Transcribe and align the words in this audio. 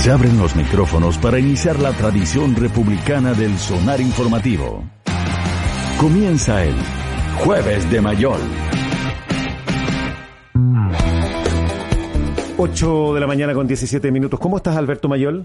Se 0.00 0.10
abren 0.10 0.38
los 0.38 0.56
micrófonos 0.56 1.18
para 1.18 1.38
iniciar 1.38 1.78
la 1.78 1.92
tradición 1.92 2.56
republicana 2.56 3.34
del 3.34 3.58
sonar 3.58 4.00
informativo. 4.00 4.82
Comienza 6.00 6.64
el 6.64 6.74
Jueves 7.44 7.90
de 7.90 8.00
Mayol. 8.00 8.40
8 12.56 13.12
de 13.12 13.20
la 13.20 13.26
mañana 13.26 13.52
con 13.52 13.66
17 13.66 14.10
minutos. 14.10 14.40
¿Cómo 14.40 14.56
estás, 14.56 14.74
Alberto 14.78 15.06
Mayol? 15.06 15.44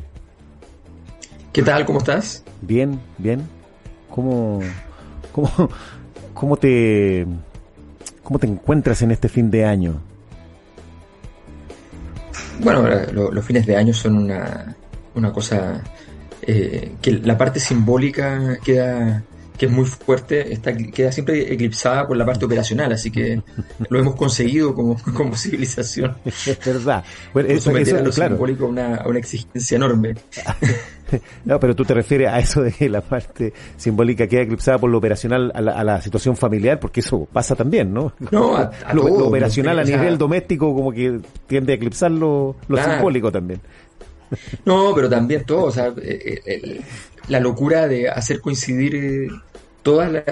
¿Qué 1.52 1.62
tal? 1.62 1.86
¿Cómo 1.86 2.00
estás? 2.00 2.46
Bien, 2.62 2.98
bien. 3.18 3.46
¿Cómo, 4.10 4.62
cómo, 5.34 5.52
cómo 6.34 6.56
te, 6.56 7.28
cómo 8.24 8.40
te 8.40 8.48
encuentras 8.48 9.02
en 9.02 9.12
este 9.12 9.28
fin 9.28 9.52
de 9.52 9.66
año? 9.66 10.00
Bueno, 12.60 12.88
los 13.12 13.46
fines 13.46 13.66
de 13.66 13.76
año 13.76 13.94
son 13.94 14.18
una, 14.18 14.76
una 15.14 15.32
cosa 15.32 15.82
eh, 16.42 16.96
que 17.02 17.12
la 17.12 17.38
parte 17.38 17.60
simbólica 17.60 18.58
queda 18.64 19.24
que 19.58 19.68
es 19.68 19.72
muy 19.72 19.86
fuerte, 19.86 20.52
está, 20.52 20.76
queda 20.76 21.12
siempre 21.12 21.54
eclipsada 21.54 22.08
por 22.08 22.18
la 22.18 22.26
parte 22.26 22.46
operacional, 22.46 22.92
así 22.92 23.12
que 23.12 23.42
lo 23.90 24.00
hemos 24.00 24.16
conseguido 24.16 24.76
como, 24.76 24.98
como 25.14 25.36
civilización. 25.36 26.16
Es 26.26 26.60
verdad. 26.66 27.04
Bueno, 27.34 27.50
eso, 27.50 27.76
eso, 27.78 27.98
a 27.98 28.02
lo 28.02 28.12
simbólico 28.12 28.66
a 28.66 28.68
una, 28.68 29.04
una 29.06 29.20
exigencia 29.20 29.76
enorme. 29.76 30.16
no, 31.46 31.60
pero 31.60 31.76
tú 31.76 31.86
te 31.86 31.94
refieres 31.94 32.30
a 32.30 32.40
eso 32.40 32.62
de 32.62 32.72
que 32.72 32.90
la 32.90 33.02
parte 33.02 33.54
simbólica 33.78 34.28
queda 34.28 34.42
eclipsada 34.42 34.78
por 34.78 34.90
lo 34.90 34.98
operacional 34.98 35.52
a 35.54 35.62
la, 35.62 35.72
a 35.74 35.84
la 35.84 36.02
situación 36.02 36.36
familiar, 36.36 36.80
porque 36.80 37.02
eso 37.02 37.28
pasa 37.32 37.56
también, 37.56 37.94
¿no? 37.94 38.14
No, 38.32 38.56
a, 38.56 38.72
lo, 38.94 39.04
lo, 39.08 39.28
operacional 39.28 39.80
a 39.80 39.84
nivel 39.84 40.18
doméstico 40.18 40.74
como 40.74 40.92
que 40.92 41.20
tiende 41.48 41.74
a 41.74 41.76
eclipsar 41.76 42.12
lo, 42.12 42.56
lo 42.68 42.78
simbólico 42.78 43.32
también. 43.32 43.62
No, 44.66 44.94
pero 44.96 45.08
también 45.08 45.46
todo, 45.46 45.66
o 45.66 45.72
sea, 45.72 45.94
eh, 46.02 46.42
eh, 46.46 46.82
la 47.28 47.40
locura 47.40 47.88
de 47.88 48.10
hacer 48.10 48.42
coincidir 48.42 48.96
eh, 48.96 49.28
toda 49.86 50.10
la, 50.10 50.24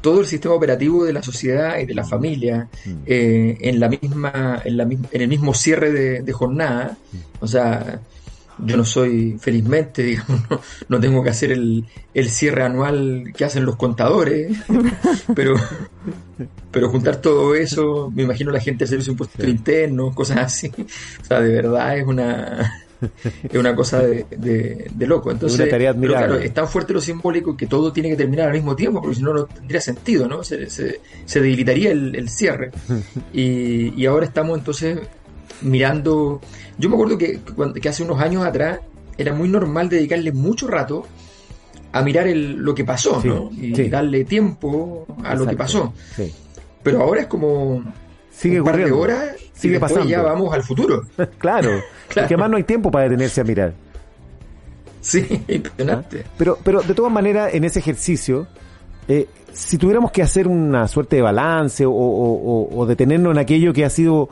todo 0.00 0.20
el 0.20 0.26
sistema 0.26 0.54
operativo 0.54 1.04
de 1.04 1.12
la 1.12 1.22
sociedad 1.22 1.78
y 1.78 1.84
de 1.84 1.94
la 1.94 2.04
familia 2.04 2.68
mm. 2.86 2.90
eh, 3.04 3.58
en 3.60 3.80
la 3.80 3.88
misma 3.90 4.62
en, 4.64 4.76
la, 4.78 4.84
en 4.84 5.20
el 5.20 5.28
mismo 5.28 5.52
cierre 5.52 6.22
de, 6.22 6.32
jornada 6.32 6.96
o 7.40 7.46
sea 7.46 8.00
yo 8.64 8.76
no 8.76 8.84
soy 8.84 9.36
felizmente 9.40 10.02
digamos 10.04 10.42
no, 10.88 11.00
tengo 11.00 11.22
que 11.22 11.30
hacer 11.30 11.52
el, 11.52 11.84
el, 12.14 12.28
cierre 12.28 12.62
anual 12.62 13.32
que 13.36 13.44
hacen 13.44 13.64
los 13.64 13.76
contadores 13.76 14.56
pero 15.34 15.54
pero 16.70 16.90
juntar 16.90 17.16
todo 17.16 17.54
eso 17.54 18.10
me 18.14 18.22
imagino 18.22 18.50
la 18.50 18.60
gente 18.60 18.80
del 18.80 18.88
servicio 18.88 19.12
de 19.12 19.14
impuestos 19.14 19.48
internos 19.48 20.14
cosas 20.14 20.38
así 20.38 20.70
o 21.22 21.24
sea 21.24 21.40
de 21.40 21.54
verdad 21.54 21.98
es 21.98 22.06
una 22.06 22.84
es 23.44 23.54
una 23.54 23.74
cosa 23.74 24.02
de, 24.02 24.26
de, 24.30 25.06
loco. 25.06 25.30
Entonces, 25.30 25.68
claro, 25.68 26.36
es 26.36 26.52
tan 26.52 26.68
fuerte 26.68 26.92
lo 26.92 27.00
simbólico 27.00 27.56
que 27.56 27.66
todo 27.66 27.92
tiene 27.92 28.10
que 28.10 28.16
terminar 28.16 28.48
al 28.48 28.54
mismo 28.54 28.74
tiempo, 28.74 29.00
porque 29.00 29.16
si 29.16 29.22
no, 29.22 29.32
no 29.32 29.44
tendría 29.46 29.80
sentido, 29.80 30.28
¿no? 30.28 30.42
Se, 30.42 30.68
se, 30.68 31.00
debilitaría 31.32 31.92
el, 31.92 32.28
cierre. 32.28 32.70
Y, 33.32 34.00
y, 34.00 34.06
ahora 34.06 34.26
estamos 34.26 34.58
entonces 34.58 34.98
mirando. 35.62 36.40
Yo 36.78 36.88
me 36.88 36.94
acuerdo 36.94 37.18
que, 37.18 37.40
que 37.80 37.88
hace 37.88 38.02
unos 38.02 38.20
años 38.20 38.44
atrás 38.44 38.80
era 39.16 39.34
muy 39.34 39.48
normal 39.48 39.88
dedicarle 39.88 40.32
mucho 40.32 40.68
rato 40.68 41.04
a 41.92 42.02
mirar 42.02 42.28
el, 42.28 42.56
lo 42.56 42.74
que 42.74 42.84
pasó, 42.84 43.20
¿no? 43.24 43.50
Y 43.52 43.88
darle 43.88 44.24
tiempo 44.24 45.06
a 45.24 45.34
lo 45.34 45.46
que 45.46 45.56
pasó. 45.56 45.92
Pero 46.82 47.02
ahora 47.02 47.22
es 47.22 47.26
como 47.26 47.82
sigue 48.30 48.60
un 48.60 48.66
par 48.66 48.76
de 48.76 48.92
horas 48.92 49.34
sigue 49.52 49.76
y 49.76 49.78
pasando. 49.80 50.08
ya 50.08 50.22
vamos 50.22 50.54
al 50.54 50.62
futuro. 50.62 51.02
claro, 51.38 51.70
porque 52.14 52.36
más 52.36 52.48
no 52.48 52.56
hay 52.56 52.62
tiempo 52.62 52.90
para 52.90 53.04
detenerse 53.04 53.40
a 53.40 53.44
mirar. 53.44 53.74
Sí, 55.00 55.26
impresionante. 55.48 56.24
¿Ah? 56.26 56.30
Pero, 56.38 56.58
pero 56.62 56.82
de 56.82 56.94
todas 56.94 57.12
maneras, 57.12 57.52
en 57.54 57.64
ese 57.64 57.80
ejercicio, 57.80 58.46
eh, 59.08 59.26
si 59.52 59.78
tuviéramos 59.78 60.12
que 60.12 60.22
hacer 60.22 60.46
una 60.46 60.86
suerte 60.86 61.16
de 61.16 61.22
balance 61.22 61.84
o, 61.84 61.92
o, 61.92 62.86
detenernos 62.86 63.32
en 63.32 63.38
aquello 63.38 63.72
que 63.72 63.84
ha 63.84 63.90
sido 63.90 64.28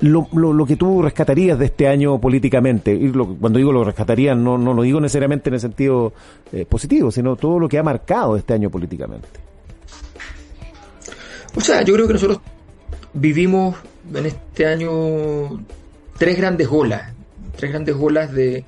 lo, 0.00 0.28
lo, 0.32 0.66
que 0.66 0.76
tú 0.76 1.02
rescatarías 1.02 1.58
de 1.58 1.66
este 1.66 1.88
año 1.88 2.20
políticamente, 2.20 2.94
y 2.94 3.10
cuando 3.10 3.58
digo 3.58 3.72
lo 3.72 3.84
rescatarías, 3.84 4.36
no, 4.36 4.58
no 4.58 4.74
lo 4.74 4.82
digo 4.82 5.00
necesariamente 5.00 5.48
en 5.48 5.54
el 5.54 5.60
sentido 5.60 6.12
eh, 6.52 6.66
positivo, 6.66 7.10
sino 7.10 7.36
todo 7.36 7.58
lo 7.58 7.68
que 7.68 7.78
ha 7.78 7.82
marcado 7.82 8.36
este 8.36 8.54
año 8.54 8.70
políticamente. 8.70 9.28
O 11.54 11.60
sea, 11.60 11.82
yo 11.82 11.94
creo 11.94 12.06
que 12.06 12.12
nosotros 12.12 12.40
vivimos 13.14 13.76
en 14.14 14.26
este 14.26 14.66
año 14.66 15.64
tres 16.18 16.36
grandes 16.36 16.68
olas, 16.70 17.12
tres 17.56 17.70
grandes 17.70 17.96
olas 17.98 18.32
de 18.32 18.64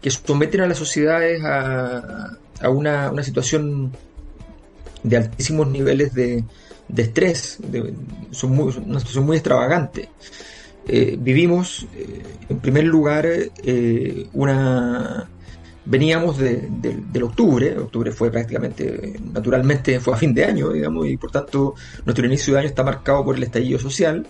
que 0.00 0.10
someten 0.10 0.62
a 0.62 0.66
las 0.66 0.78
sociedades 0.78 1.44
a, 1.44 2.36
a 2.60 2.68
una, 2.68 3.12
una, 3.12 3.22
situación 3.22 3.92
de 5.04 5.16
altísimos 5.16 5.68
niveles 5.68 6.12
de, 6.12 6.42
de 6.88 7.02
estrés, 7.02 7.58
son 8.32 8.50
muy, 8.50 8.74
una 8.84 8.98
situación 8.98 9.24
muy 9.24 9.36
extravagante. 9.36 10.08
Eh, 10.88 11.16
vivimos, 11.18 11.86
eh, 11.94 12.22
en 12.48 12.58
primer 12.58 12.84
lugar, 12.84 13.26
eh, 13.26 14.26
una 14.32 15.28
veníamos 15.84 16.38
de, 16.38 16.68
del 16.70 17.22
octubre, 17.24 17.76
octubre 17.76 18.12
fue 18.12 18.30
prácticamente, 18.30 19.18
naturalmente 19.32 19.98
fue 20.00 20.14
a 20.14 20.16
fin 20.16 20.32
de 20.32 20.44
año, 20.44 20.70
digamos, 20.70 21.08
y 21.08 21.16
por 21.16 21.30
tanto 21.30 21.74
nuestro 22.04 22.24
inicio 22.26 22.54
de 22.54 22.60
año 22.60 22.68
está 22.68 22.84
marcado 22.84 23.24
por 23.24 23.36
el 23.36 23.42
estallido 23.42 23.78
social, 23.78 24.26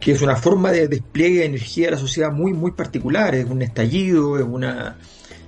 que 0.00 0.12
es 0.12 0.22
una 0.22 0.34
forma 0.34 0.72
de 0.72 0.88
despliegue 0.88 1.40
de 1.40 1.44
energía 1.46 1.86
de 1.86 1.90
la 1.92 1.98
sociedad 1.98 2.32
muy, 2.32 2.52
muy 2.52 2.72
particular, 2.72 3.34
es 3.34 3.46
un 3.46 3.62
estallido, 3.62 4.36
es, 4.36 4.44
una, 4.44 4.98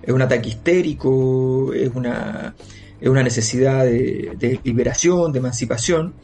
es 0.00 0.12
un 0.14 0.22
ataque 0.22 0.50
histérico, 0.50 1.72
es 1.72 1.90
una, 1.92 2.54
es 3.00 3.08
una 3.08 3.22
necesidad 3.24 3.84
de, 3.84 4.60
liberación, 4.62 5.32
de 5.32 5.40
emancipación, 5.40 6.14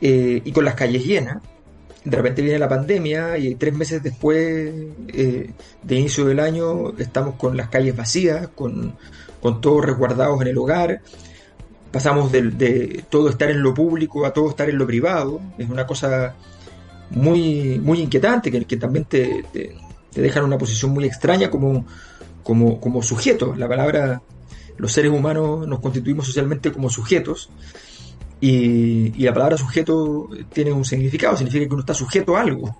eh, 0.00 0.42
y 0.44 0.52
con 0.52 0.64
las 0.64 0.74
calles 0.74 1.04
llenas 1.04 1.38
de 2.04 2.16
repente 2.16 2.42
viene 2.42 2.58
la 2.58 2.68
pandemia 2.68 3.38
y 3.38 3.54
tres 3.56 3.74
meses 3.74 4.02
después 4.02 4.72
eh, 5.08 5.50
de 5.82 5.94
inicio 5.94 6.24
del 6.24 6.40
año 6.40 6.96
estamos 6.98 7.34
con 7.34 7.56
las 7.56 7.68
calles 7.68 7.96
vacías, 7.96 8.48
con, 8.48 8.96
con 9.40 9.60
todos 9.60 9.84
resguardados 9.84 10.40
en 10.42 10.48
el 10.48 10.58
hogar. 10.58 11.00
Pasamos 11.90 12.30
de, 12.30 13.04
todo 13.10 13.30
estar 13.30 13.50
en 13.50 13.62
lo 13.62 13.74
público 13.74 14.26
a 14.26 14.32
todo 14.32 14.50
estar 14.50 14.68
en 14.68 14.78
lo 14.78 14.86
privado. 14.86 15.40
Es 15.58 15.68
una 15.68 15.86
cosa 15.86 16.34
muy, 17.10 17.78
muy 17.78 18.00
inquietante 18.00 18.50
que, 18.50 18.64
que 18.64 18.76
también 18.76 19.04
te, 19.06 19.44
te, 19.52 19.74
deja 20.14 20.40
en 20.40 20.46
una 20.46 20.58
posición 20.58 20.92
muy 20.92 21.04
extraña 21.04 21.50
como, 21.50 21.86
como, 22.42 22.80
como 22.80 23.02
sujetos. 23.02 23.58
La 23.58 23.68
palabra, 23.68 24.22
los 24.76 24.92
seres 24.92 25.10
humanos 25.10 25.66
nos 25.66 25.80
constituimos 25.80 26.26
socialmente 26.26 26.72
como 26.72 26.90
sujetos 26.90 27.50
y, 28.40 29.22
la 29.24 29.32
palabra 29.32 29.56
sujeto 29.56 30.28
tiene 30.52 30.72
un 30.72 30.84
significado, 30.84 31.36
significa 31.36 31.66
que 31.66 31.74
uno 31.74 31.80
está 31.80 31.94
sujeto 31.94 32.36
a 32.36 32.42
algo. 32.42 32.76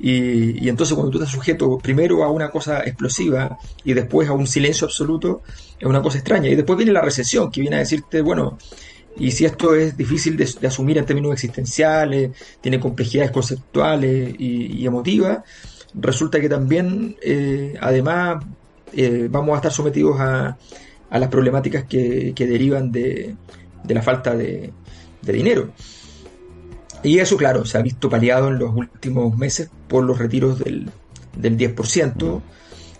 y, 0.00 0.68
entonces 0.68 0.94
cuando 0.94 1.10
tú 1.10 1.18
estás 1.18 1.32
sujeto 1.32 1.78
primero 1.78 2.24
a 2.24 2.30
una 2.30 2.50
cosa 2.50 2.80
explosiva 2.80 3.56
y 3.84 3.92
después 3.92 4.28
a 4.28 4.32
un 4.32 4.46
silencio 4.46 4.86
absoluto, 4.86 5.42
es 5.78 5.86
una 5.86 6.02
cosa 6.02 6.18
extraña. 6.18 6.48
Y 6.48 6.56
después 6.56 6.76
viene 6.76 6.92
la 6.92 7.02
recesión, 7.02 7.50
que 7.50 7.60
viene 7.60 7.76
a 7.76 7.80
decirte, 7.80 8.20
bueno, 8.20 8.58
y 9.16 9.30
si 9.30 9.44
esto 9.44 9.74
es 9.74 9.96
difícil 9.96 10.36
de, 10.36 10.66
asumir 10.66 10.98
en 10.98 11.06
términos 11.06 11.32
existenciales, 11.32 12.30
tiene 12.60 12.80
complejidades 12.80 13.30
conceptuales 13.30 14.34
y, 14.38 14.84
emotivas, 14.84 15.38
resulta 15.94 16.40
que 16.40 16.48
también, 16.48 17.16
eh, 17.22 17.74
además, 17.80 18.44
eh, 18.92 19.28
vamos 19.30 19.54
a 19.54 19.56
estar 19.56 19.72
sometidos 19.72 20.18
a, 20.20 20.56
a 21.10 21.18
las 21.18 21.28
problemáticas 21.28 21.84
que, 21.84 22.32
que 22.34 22.46
derivan 22.46 22.90
de 22.90 23.34
de 23.88 23.94
la 23.94 24.02
falta 24.02 24.36
de, 24.36 24.72
dinero. 25.22 25.70
Y 27.02 27.18
eso, 27.18 27.36
claro, 27.36 27.64
se 27.64 27.78
ha 27.78 27.82
visto 27.82 28.08
paliado 28.08 28.48
en 28.48 28.58
los 28.58 28.74
últimos 28.74 29.36
meses 29.36 29.70
por 29.88 30.04
los 30.04 30.18
retiros 30.18 30.58
del, 30.58 30.90
del 31.36 31.56
10%, 31.56 32.40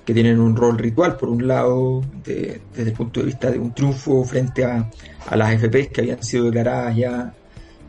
que 0.04 0.14
tienen 0.14 0.40
un 0.40 0.56
rol 0.56 0.79
ritual, 0.79 1.17
por 1.17 1.29
un 1.29 1.46
lado, 1.46 2.02
desde 2.25 2.61
el 2.76 2.93
punto 2.93 3.20
de 3.20 3.26
vista 3.26 3.50
de 3.50 3.58
un 3.58 3.75
triunfo 3.75 4.25
frente 4.25 4.64
a, 4.64 4.90
a 5.26 5.37
las 5.37 5.61
FPs 5.61 5.88
que 5.88 6.00
habían 6.00 6.23
sido 6.23 6.46
declaradas 6.46 6.96
ya 6.96 7.34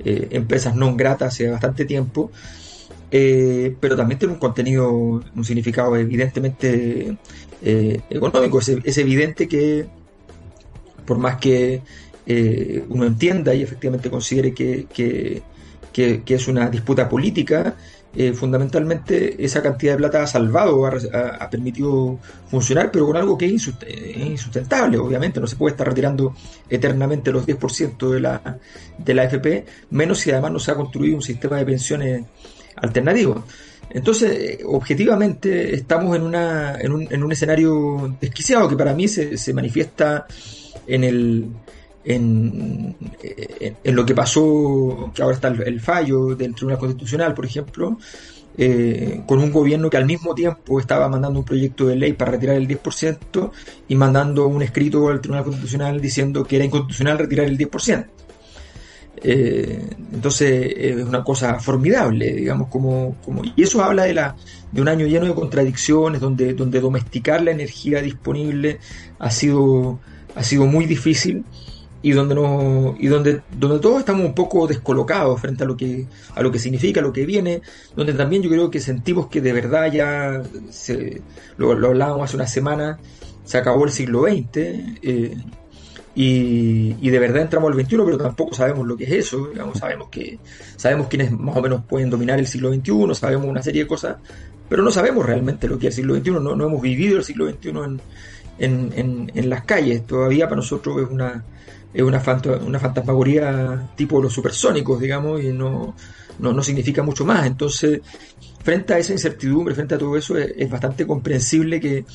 eh, 0.03 0.27
empresas 0.31 0.75
no 0.75 0.95
gratas 0.95 1.33
hace 1.33 1.49
bastante 1.49 1.85
tiempo, 1.85 2.31
eh, 3.11 3.75
pero 3.79 3.95
también 3.95 4.19
tiene 4.19 4.33
un 4.33 4.39
contenido, 4.39 4.91
un 4.91 5.43
significado 5.43 5.95
evidentemente 5.95 7.17
eh, 7.61 8.01
económico. 8.09 8.59
es 8.59 8.97
evidente 8.97 9.47
que, 9.47 9.87
por 11.05 11.17
más 11.17 11.37
que 11.37 11.81
eh, 12.31 12.85
uno 12.89 13.07
entienda 13.07 13.55
y 13.55 13.63
efectivamente 13.63 14.07
considere 14.07 14.53
que, 14.53 14.85
que, 14.93 15.41
es 16.27 16.47
una 16.47 16.69
disputa 16.69 17.09
política, 17.09 17.75
eh, 18.15 18.33
fundamentalmente 18.33 19.43
esa 19.43 19.63
cantidad 19.63 19.93
de 19.93 19.97
plata 19.97 20.21
ha 20.21 20.27
salvado, 20.27 20.85
ha, 20.85 21.49
permitido 21.49 22.19
funcionar, 22.47 22.91
pero 22.91 23.07
con 23.07 23.17
algo 23.17 23.35
que 23.35 23.47
es 23.47 23.71
insustentable, 24.15 24.99
obviamente, 24.99 25.39
no 25.39 25.47
se 25.47 25.55
puede 25.55 25.71
estar 25.71 25.87
retirando 25.87 26.35
eternamente 26.69 27.31
los 27.31 27.47
10% 27.47 28.11
de 28.11 28.19
la, 28.19 28.59
de 28.95 29.13
la 29.15 29.23
FP, 29.23 29.65
menos 29.89 30.19
si 30.19 30.29
además 30.29 30.51
no 30.51 30.59
se 30.59 30.69
ha 30.69 30.75
construido 30.75 31.15
un 31.15 31.23
sistema 31.23 31.57
de 31.57 31.65
pensiones 31.65 32.25
alternativo. 32.75 33.43
Entonces, 33.89 34.59
objetivamente, 34.65 35.73
estamos 35.73 36.15
en, 36.15 36.21
una, 36.21 36.75
en, 36.79 36.91
un, 36.91 37.07
en 37.09 37.23
un 37.23 37.31
escenario 37.31 38.15
desquiciado 38.21 38.69
que 38.69 38.75
para 38.75 38.93
mí 38.93 39.07
se, 39.07 39.35
se 39.35 39.51
manifiesta 39.51 40.27
en 40.85 41.03
el, 41.03 41.47
en, 42.09 42.95
lo 43.83 44.05
que 44.05 44.15
pasó, 44.15 45.11
que 45.13 45.21
ahora 45.21 45.35
está 45.35 45.49
el, 45.49 45.79
fallo 45.79 46.35
del 46.35 46.55
Tribunal 46.55 46.79
Constitucional, 46.79 47.33
por 47.35 47.45
ejemplo, 47.45 47.97
eh, 48.57 49.21
con 49.27 49.39
un 49.39 49.51
gobierno 49.51 49.89
que 49.89 49.97
al 49.97 50.05
mismo 50.05 50.33
tiempo 50.33 50.79
estaba 50.79 51.07
mandando 51.07 51.39
un 51.39 51.45
proyecto 51.45 51.85
de 51.87 51.95
ley 51.95 52.13
para 52.13 52.31
retirar 52.31 52.55
el 52.55 52.67
10% 52.67 53.51
y 53.87 53.95
mandando 53.95 54.47
un 54.47 54.63
escrito 54.63 55.07
al 55.07 55.21
Tribunal 55.21 55.45
Constitucional 55.45 56.01
diciendo 56.01 56.43
que 56.43 56.55
era 56.55 56.65
inconstitucional 56.65 57.19
retirar 57.19 57.45
el 57.45 57.57
10%. 57.57 58.05
Eh, 59.21 59.89
entonces 60.13 60.73
es 60.77 60.95
una 61.05 61.23
cosa 61.23 61.59
formidable, 61.59 62.33
digamos, 62.33 62.69
como, 62.69 63.17
como, 63.23 63.43
y 63.43 63.61
eso 63.61 63.83
habla 63.83 64.05
de, 64.05 64.13
la, 64.15 64.35
de 64.71 64.81
un 64.81 64.87
año 64.87 65.05
lleno 65.05 65.27
de 65.27 65.35
contradicciones, 65.35 66.21
donde, 66.21 66.53
donde 66.53 66.79
domesticar 66.79 67.43
la 67.43 67.51
energía 67.51 68.01
disponible 68.01 68.79
ha 69.19 69.29
sido, 69.29 69.99
ha 70.35 70.41
sido 70.41 70.65
muy 70.65 70.85
difícil 70.85 71.45
y 72.01 72.11
donde 72.11 72.35
no 72.35 72.95
y 72.97 73.07
donde 73.07 73.41
donde 73.57 73.79
todos 73.79 73.99
estamos 73.99 74.25
un 74.25 74.33
poco 74.33 74.67
descolocados 74.67 75.39
frente 75.39 75.63
a 75.63 75.67
lo 75.67 75.75
que 75.75 76.07
a 76.33 76.41
lo 76.41 76.51
que 76.51 76.59
significa 76.59 77.01
lo 77.01 77.11
que 77.11 77.25
viene 77.25 77.61
donde 77.95 78.13
también 78.13 78.41
yo 78.41 78.49
creo 78.49 78.71
que 78.71 78.79
sentimos 78.79 79.27
que 79.27 79.41
de 79.41 79.51
verdad 79.51 79.91
ya 79.91 80.41
se, 80.69 81.21
lo, 81.57 81.71
hablábamos 81.71 82.23
hace 82.23 82.37
una 82.37 82.47
semana 82.47 82.99
se 83.43 83.57
acabó 83.57 83.83
el 83.83 83.91
siglo 83.91 84.23
XX 84.23 84.57
eh, 84.57 85.37
y, 86.15 87.09
de 87.09 87.19
verdad 87.19 87.43
entramos 87.43 87.71
al 87.71 87.79
XXI 87.79 87.97
pero 87.97 88.17
tampoco 88.17 88.53
sabemos 88.53 88.87
lo 88.87 88.95
que 88.95 89.03
es 89.03 89.11
eso 89.11 89.47
digamos 89.47 89.77
sabemos 89.77 90.09
que 90.09 90.39
sabemos 90.75 91.07
quiénes 91.07 91.31
más 91.31 91.55
o 91.55 91.61
menos 91.61 91.83
pueden 91.85 92.09
dominar 92.09 92.39
el 92.39 92.47
siglo 92.47 92.73
XXI 92.73 93.13
sabemos 93.13 93.47
una 93.47 93.61
serie 93.61 93.83
de 93.83 93.87
cosas 93.87 94.17
pero 94.69 94.83
no 94.83 94.91
sabemos 94.91 95.25
realmente 95.25 95.67
lo 95.67 95.77
que 95.77 95.87
es 95.87 95.97
el 95.97 96.03
siglo 96.03 96.15
XXI 96.15 96.31
no, 96.31 96.55
no 96.55 96.65
hemos 96.65 96.81
vivido 96.81 97.17
el 97.17 97.23
siglo 97.25 97.49
XXI 97.49 97.69
en, 98.59 98.91
en, 98.95 99.31
en 99.33 99.49
las 99.49 99.63
calles 99.63 100.05
todavía 100.05 100.45
para 100.45 100.57
nosotros 100.57 101.01
es 101.01 101.09
una 101.09 101.43
es 101.93 102.03
una, 102.03 102.21
una 102.65 102.79
fantasmagoría 102.79 103.89
tipo 103.95 104.21
los 104.21 104.33
supersónicos, 104.33 104.99
digamos, 104.99 105.43
y 105.43 105.51
no, 105.51 105.95
no, 106.39 106.63
significa 106.63 107.01
mucho 107.03 107.25
más. 107.25 107.45
Entonces, 107.47 108.01
frente 108.63 108.93
a 108.93 108.99
esa 108.99 109.13
incertidumbre, 109.13 109.73
frente 109.73 109.95
a 109.95 109.97
todo 109.97 110.15
eso, 110.15 110.37
es, 110.37 110.69
bastante 110.69 111.07
comprensible 111.07 111.79
que, 111.79 112.05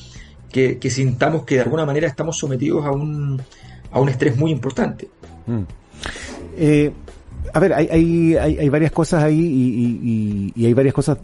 que, 0.49 0.89
sintamos 0.89 1.43
que 1.43 1.55
de 1.55 1.61
alguna 1.61 1.85
manera 1.85 2.07
estamos 2.07 2.37
sometidos 2.37 2.85
a 2.85 2.91
un, 2.91 3.41
a 3.91 3.99
un 3.99 4.09
estrés 4.09 4.37
muy 4.37 4.51
importante. 4.51 5.09
Mm. 5.45 5.61
Eh, 6.57 6.91
a 7.53 7.59
ver, 7.59 7.73
hay, 7.73 7.87
hay, 7.87 8.37
hay, 8.37 8.69
varias 8.69 8.91
cosas 8.91 9.23
ahí 9.23 9.39
y, 9.39 10.53
y, 10.55 10.65
hay 10.65 10.73
varias 10.73 10.93
cosas, 10.93 11.17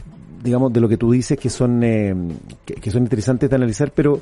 digamos, 0.43 0.71
de 0.73 0.81
lo 0.81 0.89
que 0.89 0.97
tú 0.97 1.11
dices 1.11 1.37
que 1.39 1.49
son, 1.49 1.83
eh, 1.83 2.13
que 2.65 2.91
son 2.91 3.03
interesantes 3.03 3.49
de 3.49 3.55
analizar, 3.55 3.91
pero 3.95 4.21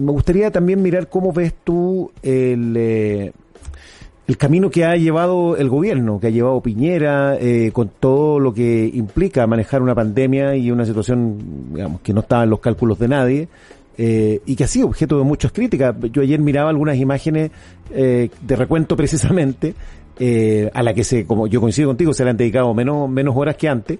me 0.00 0.12
gustaría 0.12 0.50
también 0.50 0.82
mirar 0.82 1.08
cómo 1.08 1.32
ves 1.32 1.54
tú 1.62 2.10
el, 2.22 2.74
eh, 2.76 3.32
el 4.26 4.36
camino 4.36 4.70
que 4.70 4.84
ha 4.84 4.96
llevado 4.96 5.56
el 5.56 5.68
gobierno, 5.68 6.18
que 6.18 6.28
ha 6.28 6.30
llevado 6.30 6.60
Piñera, 6.60 7.36
eh, 7.38 7.70
con 7.72 7.90
todo 8.00 8.38
lo 8.38 8.54
que 8.54 8.90
implica 8.92 9.46
manejar 9.46 9.82
una 9.82 9.94
pandemia 9.94 10.56
y 10.56 10.70
una 10.70 10.86
situación, 10.86 11.38
digamos, 11.72 12.00
que 12.00 12.12
no 12.12 12.20
estaba 12.20 12.44
en 12.44 12.50
los 12.50 12.60
cálculos 12.60 12.98
de 12.98 13.08
nadie. 13.08 13.48
Eh, 14.02 14.40
y 14.46 14.56
que 14.56 14.64
ha 14.64 14.66
sido 14.66 14.86
objeto 14.86 15.18
de 15.18 15.24
muchas 15.24 15.52
críticas. 15.52 15.94
Yo 16.10 16.22
ayer 16.22 16.40
miraba 16.40 16.70
algunas 16.70 16.96
imágenes 16.96 17.50
de 17.90 18.56
recuento 18.56 18.96
precisamente, 18.96 19.74
a 20.72 20.82
la 20.82 20.94
que 20.94 21.04
se, 21.04 21.26
como 21.26 21.48
yo 21.48 21.60
coincido 21.60 21.88
contigo, 21.88 22.14
se 22.14 22.24
le 22.24 22.30
han 22.30 22.36
dedicado 22.38 22.72
menos, 22.72 23.10
menos 23.10 23.36
horas 23.36 23.56
que 23.56 23.68
antes, 23.68 23.98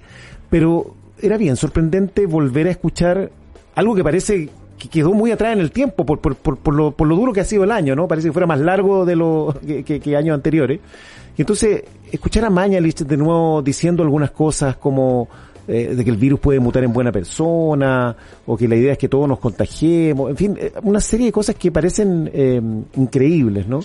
pero 0.49 0.95
era 1.21 1.37
bien 1.37 1.57
sorprendente 1.57 2.25
volver 2.25 2.69
a 2.69 2.71
escuchar 2.71 3.31
algo 3.75 3.95
que 3.95 4.03
parece 4.03 4.49
que 4.81 4.89
quedó 4.89 5.13
muy 5.13 5.31
atrás 5.31 5.53
en 5.53 5.61
el 5.61 5.71
tiempo 5.71 6.05
por, 6.05 6.21
por, 6.21 6.35
por, 6.35 6.57
por, 6.57 6.75
lo, 6.75 6.91
por 6.91 7.07
lo 7.07 7.15
duro 7.15 7.33
que 7.33 7.41
ha 7.41 7.45
sido 7.45 7.65
el 7.65 7.71
año, 7.71 7.95
¿no? 7.95 8.09
Parece 8.09 8.29
que 8.29 8.33
fuera 8.33 8.47
más 8.47 8.59
largo 8.59 9.05
de 9.05 9.15
lo 9.15 9.55
que, 9.67 9.85
que, 9.85 10.17
años 10.17 10.35
anteriores. 10.35 10.81
Y 11.37 11.43
entonces, 11.43 11.85
escuchar 12.11 12.47
a 12.47 12.51
Mañalich 12.51 13.05
de 13.05 13.17
nuevo 13.17 13.63
diciendo 13.63 14.03
algunas 14.03 14.31
cosas 14.31 14.77
como 14.77 15.29
eh, 15.69 15.95
de 15.95 16.03
que 16.03 16.11
el 16.11 16.17
virus 16.17 16.41
puede 16.41 16.59
mutar 16.59 16.83
en 16.83 16.93
buena 16.93 17.13
persona, 17.13 18.17
o 18.47 18.57
que 18.57 18.67
la 18.67 18.75
idea 18.75 18.93
es 18.93 18.99
que 18.99 19.09
todos 19.09 19.29
nos 19.29 19.39
contagiemos, 19.39 20.31
en 20.31 20.37
fin, 20.37 20.57
eh, 20.59 20.73
una 20.83 21.01
serie 21.01 21.27
de 21.27 21.33
cosas 21.33 21.55
que 21.57 21.71
parecen 21.71 22.31
eh, 22.33 22.61
increíbles, 22.97 23.69
¿no? 23.69 23.81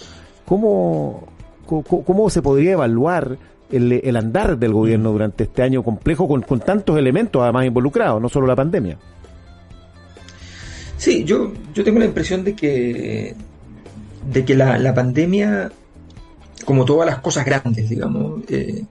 ¿Cómo, 0.45 1.27
cómo, 1.65 2.29
se 2.29 2.41
podría 2.41 2.73
evaluar 2.73 3.37
el, 3.71 3.91
el, 3.91 4.15
andar 4.15 4.57
del 4.57 4.73
gobierno 4.73 5.11
durante 5.11 5.43
este 5.43 5.63
año 5.63 5.83
complejo 5.83 6.27
con, 6.27 6.41
con 6.41 6.59
tantos 6.59 6.97
elementos 6.97 7.41
además 7.41 7.65
involucrados, 7.65 8.21
no 8.21 8.29
solo 8.29 8.47
la 8.47 8.55
pandemia? 8.55 8.97
Sí, 11.05 11.23
yo, 11.23 11.53
yo 11.71 11.83
tengo 11.83 11.99
la 11.99 12.05
impresión 12.05 12.43
de 12.43 12.55
que, 12.55 13.35
de 14.27 14.43
que 14.43 14.55
la, 14.55 14.91
pandemia, 14.95 15.71
como 16.65 16.83
todas 16.83 17.05
las 17.05 17.19
cosas 17.19 17.45
grandes, 17.45 17.87
digamos, 17.87 18.41
eh, 18.49 18.85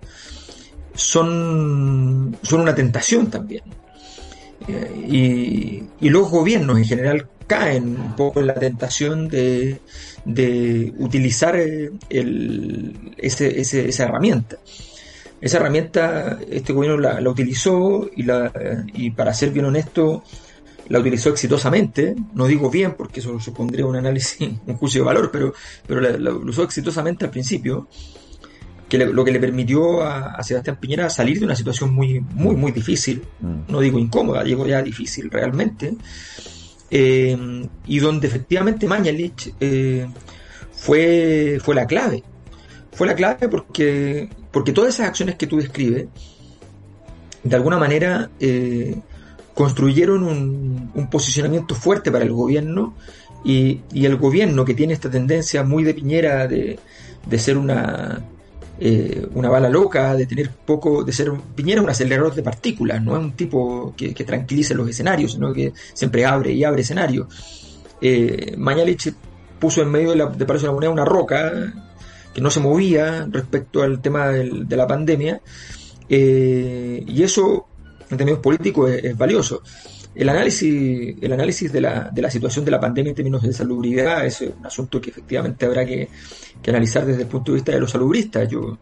son, 0.94 2.37
son 2.40 2.61
una 2.61 2.72
tentación 2.72 3.28
también. 3.31 3.64
Eh, 4.69 5.82
y, 6.00 6.08
los 6.08 6.31
gobiernos 6.31 6.78
en 6.78 6.84
general 6.84 7.26
caen 7.49 7.99
un 7.99 8.14
poco 8.14 8.38
en 8.38 8.46
la 8.46 8.55
tentación 8.55 9.26
de, 9.26 9.81
de 10.25 10.94
utilizar 10.99 11.56
el, 11.56 13.12
ese, 13.17 13.60
esa 13.60 14.05
herramienta. 14.05 14.58
Esa 15.40 15.56
herramienta 15.56 16.38
este 16.49 16.72
gobierno 16.72 16.96
la, 16.96 17.20
la 17.20 17.28
utilizó 17.28 18.08
y, 18.14 18.22
la, 18.22 18.52
y 18.94 19.10
para 19.10 19.34
ser 19.34 19.50
bien 19.50 19.64
honesto, 19.64 20.22
la 20.88 20.98
utilizó 20.98 21.31
exitosamente, 21.31 22.14
no 22.34 22.46
digo 22.46 22.70
bien 22.70 22.94
porque 22.96 23.20
eso 23.20 23.38
supondría 23.40 23.86
un 23.86 23.96
análisis, 23.96 24.48
un 24.66 24.76
juicio 24.76 25.02
de 25.02 25.06
valor, 25.06 25.31
pero, 25.32 25.54
pero 25.86 26.00
la, 26.00 26.32
usó 26.32 26.62
exitosamente 26.62 27.25
al 27.25 27.31
principio, 27.31 27.88
que 28.88 28.98
lo 28.98 29.25
que 29.25 29.32
le 29.32 29.40
permitió 29.40 30.02
a, 30.02 30.42
Sebastián 30.42 30.76
Piñera 30.78 31.08
salir 31.08 31.38
de 31.38 31.46
una 31.46 31.56
situación 31.56 31.92
muy, 31.92 32.20
muy, 32.20 32.54
muy 32.54 32.70
difícil, 32.70 33.22
mm. 33.40 33.72
no 33.72 33.81
digo 33.81 33.98
incómoda, 33.98 34.44
digo 34.44 34.66
ya 34.66 34.82
difícil 34.82 35.31
realmente, 35.31 35.96
eh, 36.90 37.66
y 37.86 37.98
donde 37.98 38.28
efectivamente 38.28 38.86
Mañalich 38.86 39.54
eh, 39.58 40.06
fue, 40.72 41.58
fue 41.62 41.75
la 41.75 41.86
clave. 41.86 42.22
Fue 42.92 43.06
la 43.06 43.14
clave 43.16 43.48
porque, 43.48 44.28
porque 44.52 44.72
todas 44.72 44.94
esas 44.94 45.08
acciones 45.08 45.34
que 45.34 45.46
tú 45.46 45.56
describes, 45.56 46.06
de 47.42 47.56
alguna 47.56 47.78
manera, 47.78 48.31
eh, 48.38 48.96
construyeron 49.54 50.24
un, 50.24 51.08
posicionamiento 51.10 51.74
fuerte 51.74 52.10
para 52.10 52.24
el 52.24 52.32
gobierno 52.32 52.94
y, 53.44 53.81
el 53.94 54.17
gobierno 54.17 54.64
que 54.64 54.74
tiene 54.74 54.93
esta 54.93 55.10
tendencia 55.10 55.62
muy 55.62 55.84
de 55.84 55.94
Piñera 55.94 56.46
de, 56.48 56.79
ser 57.38 57.56
una, 57.56 58.22
eh, 58.81 59.26
una 59.34 59.48
bala 59.48 59.69
loca, 59.69 60.14
de 60.14 60.26
tener 60.26 60.50
poco, 60.50 61.05
de 61.05 61.12
ser 61.12 61.32
Piñera 61.55 61.82
un 61.82 61.88
acelerador 61.88 62.34
de 62.34 62.43
partículas, 62.43 63.02
no 63.02 63.17
es 63.17 63.22
un 63.22 63.32
tipo 63.32 63.94
que, 63.96 64.12
tranquilice 64.12 64.74
los 64.74 64.88
escenarios, 64.88 65.32
sino 65.32 65.52
que 65.52 65.72
siempre 65.93 66.26
abre 66.26 66.52
y 66.52 66.64
abre 66.64 66.82
escenarios. 66.82 67.29
Eh, 68.00 68.55
Mañalich 68.56 69.14
puso 69.58 69.82
en 69.82 69.90
medio 69.90 70.10
de, 70.10 70.17
la, 70.17 70.26
de 70.26 70.44
de 70.44 70.58
la 70.62 70.72
Moneda 70.72 70.90
una 70.90 71.05
roca 71.05 71.72
que 72.34 72.40
no 72.40 72.50
se 72.50 72.58
movía 72.58 73.26
respecto 73.31 73.82
al 73.82 74.02
tema 74.02 74.29
de 74.29 74.76
la 74.76 74.86
pandemia, 74.88 75.40
eh, 76.08 77.02
y 77.06 77.22
eso 77.22 77.67
en 78.11 78.17
términos 78.17 78.41
políticos 78.41 78.91
es, 78.91 79.17
valioso. 79.17 79.63
El 80.15 80.29
análisis, 80.29 81.17
el 81.20 81.32
análisis 81.32 81.73
de 81.73 81.81
la, 81.81 82.11
de 82.13 82.23
la, 82.23 82.31
situación 82.31 82.65
de 82.65 82.70
la 82.70 82.81
pandemia 82.81 83.11
en 83.11 83.17
términos 83.17 83.43
de 83.43 83.53
salubridad 83.53 84.25
es 84.25 84.43
un 84.43 84.65
asunto 84.65 85.01
que 85.01 85.11
efectivamente 85.11 85.67
habrá 85.67 85.84
que, 85.84 86.08
analizar 86.69 87.05
desde 87.05 87.23
el 87.23 87.29
punto 87.29 87.53
de 87.53 87.56
vista 87.56 87.73
de 87.73 87.81
los 87.81 87.91
salubristas. 87.91 88.49
Yo, 88.49 88.79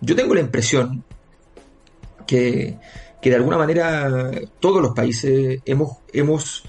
yo 0.00 0.16
tengo 0.16 0.34
la 0.34 0.40
impresión 0.40 1.04
que, 2.26 2.76
de 3.22 3.34
alguna 3.34 3.58
manera 3.58 4.30
todos 4.60 4.80
los 4.80 4.94
países 4.94 5.60
hemos, 5.64 5.98
hemos, 6.12 6.62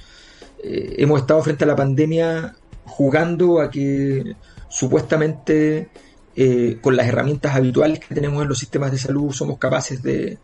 eh, 0.63 0.95
hemos 0.97 1.21
estado 1.21 1.43
frente 1.43 1.63
a 1.63 1.67
la 1.67 1.75
pandemia 1.75 2.55
jugando 2.85 3.61
a 3.61 3.69
que 3.69 4.35
supuestamente 4.69 5.89
eh, 6.35 6.77
con 6.81 6.95
las 6.95 7.07
herramientas 7.07 7.55
habituales 7.55 7.99
que 7.99 8.15
tenemos 8.15 8.41
en 8.41 8.49
los 8.49 8.57
sistemas 8.57 8.91
de 8.91 8.97
salud 8.97 9.31
somos 9.31 9.57
capaces 9.57 10.01
de, 10.01 10.37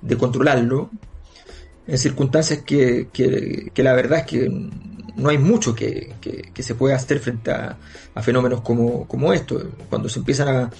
de 0.00 0.16
controlarlo 0.16 0.90
en 1.86 1.98
circunstancias 1.98 2.60
que, 2.64 3.08
que, 3.12 3.82
la 3.82 3.92
verdad 3.92 4.20
es 4.20 4.26
que 4.26 4.70
no 5.16 5.28
hay 5.28 5.38
mucho 5.38 5.74
que, 5.74 6.14
que 6.20 6.62
se 6.62 6.74
pueda 6.74 6.96
hacer 6.96 7.20
frente 7.20 7.50
a, 7.50 7.76
fenómenos 8.22 8.62
como, 8.62 9.06
como 9.06 9.32
estos. 9.32 9.64
Cuando 9.88 10.08
se 10.08 10.18
empiezan 10.18 10.48
a, 10.48 10.70